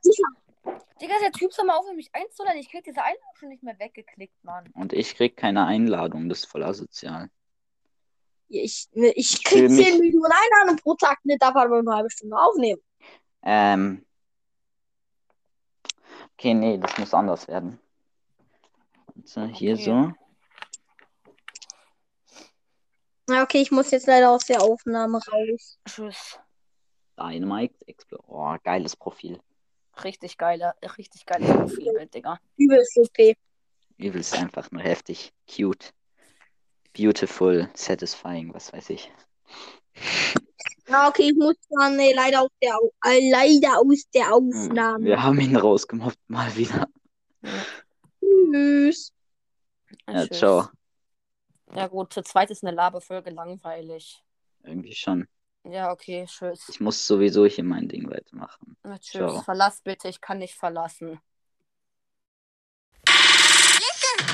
der 1.21 1.31
Typ 1.31 1.53
soll 1.53 1.65
mal 1.65 1.75
aufhören, 1.77 1.95
mich 1.97 2.09
einzuladen. 2.13 2.59
Ich 2.59 2.69
krieg 2.69 2.83
diese 2.83 3.01
Einladung 3.01 3.35
schon 3.35 3.49
nicht 3.49 3.63
mehr 3.63 3.77
weggeklickt, 3.77 4.43
Mann. 4.43 4.69
Und 4.73 4.93
ich 4.93 5.15
krieg 5.15 5.35
keine 5.35 5.65
Einladung, 5.65 6.29
das 6.29 6.39
ist 6.39 6.45
voll 6.45 6.63
asozial. 6.63 7.29
ich, 8.47 8.87
ne, 8.93 9.09
ich 9.11 9.33
Ich 9.33 9.43
krieg 9.43 9.59
fühl 9.59 9.69
10 9.69 9.77
mich- 9.77 9.99
Millionen 9.99 10.31
Einnahmen 10.31 10.77
pro 10.77 10.95
Tag, 10.95 11.19
ne, 11.25 11.37
darf 11.37 11.55
aber 11.55 11.67
nur 11.81 11.91
eine 11.91 11.95
halbe 11.97 12.09
Stunde 12.09 12.37
aufnehmen. 12.37 12.81
Ähm. 13.43 14.05
Okay, 16.33 16.53
nee, 16.53 16.77
das 16.77 16.97
muss 16.97 17.13
anders 17.13 17.47
werden. 17.47 17.79
So, 19.23 19.43
hier 19.45 19.73
Okay. 19.73 19.83
so. 19.83 20.13
Na, 23.27 23.41
okay, 23.41 23.61
ich 23.61 23.71
muss 23.71 23.91
jetzt 23.91 24.07
leider 24.07 24.29
aus 24.29 24.45
der 24.45 24.61
Aufnahme 24.61 25.19
raus. 25.19 25.79
Tschüss. 25.85 26.39
Dynamite 27.17 27.75
Explorer. 27.87 28.23
Oh, 28.27 28.57
geiles 28.63 28.95
Profil. 28.95 29.39
Richtig 30.03 30.37
geiler, 30.37 30.75
richtig 30.97 31.25
geiles 31.25 31.49
Profilbild, 31.49 32.13
Digga. 32.13 32.39
Übelst 32.57 32.97
OP. 32.97 33.35
Übelst 33.97 34.35
einfach 34.35 34.69
nur 34.71 34.81
heftig. 34.81 35.31
Cute. 35.47 35.93
Beautiful. 36.93 37.69
Satisfying, 37.73 38.53
was 38.53 38.73
weiß 38.73 38.89
ich. 38.89 39.11
Na, 40.87 41.07
okay, 41.07 41.29
ich 41.31 41.35
muss 41.35 41.55
dann 41.69 41.95
nee, 41.95 42.13
leider 42.13 42.41
aus 42.41 42.49
der, 42.61 42.77
äh, 43.05 43.31
leider 43.31 43.79
aus 43.79 44.03
der 44.13 44.27
Hm, 44.27 44.33
Aufnahme. 44.33 45.05
Wir 45.05 45.23
haben 45.23 45.39
ihn 45.39 45.55
rausgemobbt, 45.55 46.19
mal 46.27 46.55
wieder. 46.55 46.87
Tschüss. 48.19 49.11
Ja, 50.07 50.27
Tschüss. 50.27 50.37
ciao. 50.37 50.69
Ja 51.75 51.87
gut, 51.87 52.13
zu 52.13 52.23
zweit 52.23 52.51
ist 52.51 52.63
eine 52.63 52.75
Laberfolge 52.75 53.31
langweilig. 53.31 54.23
Irgendwie 54.63 54.95
schon. 54.95 55.27
Ja, 55.63 55.91
okay, 55.91 56.25
tschüss. 56.27 56.69
Ich 56.69 56.79
muss 56.79 57.05
sowieso 57.05 57.45
hier 57.45 57.63
mein 57.63 57.87
Ding 57.87 58.09
weitermachen. 58.09 58.77
Na, 58.83 58.97
tschüss. 58.97 59.17
Ciao. 59.17 59.41
Verlass 59.41 59.81
bitte, 59.81 60.07
ich 60.07 60.21
kann 60.21 60.37
nicht 60.37 60.55
verlassen. 60.55 61.19
Listen. 63.07 64.25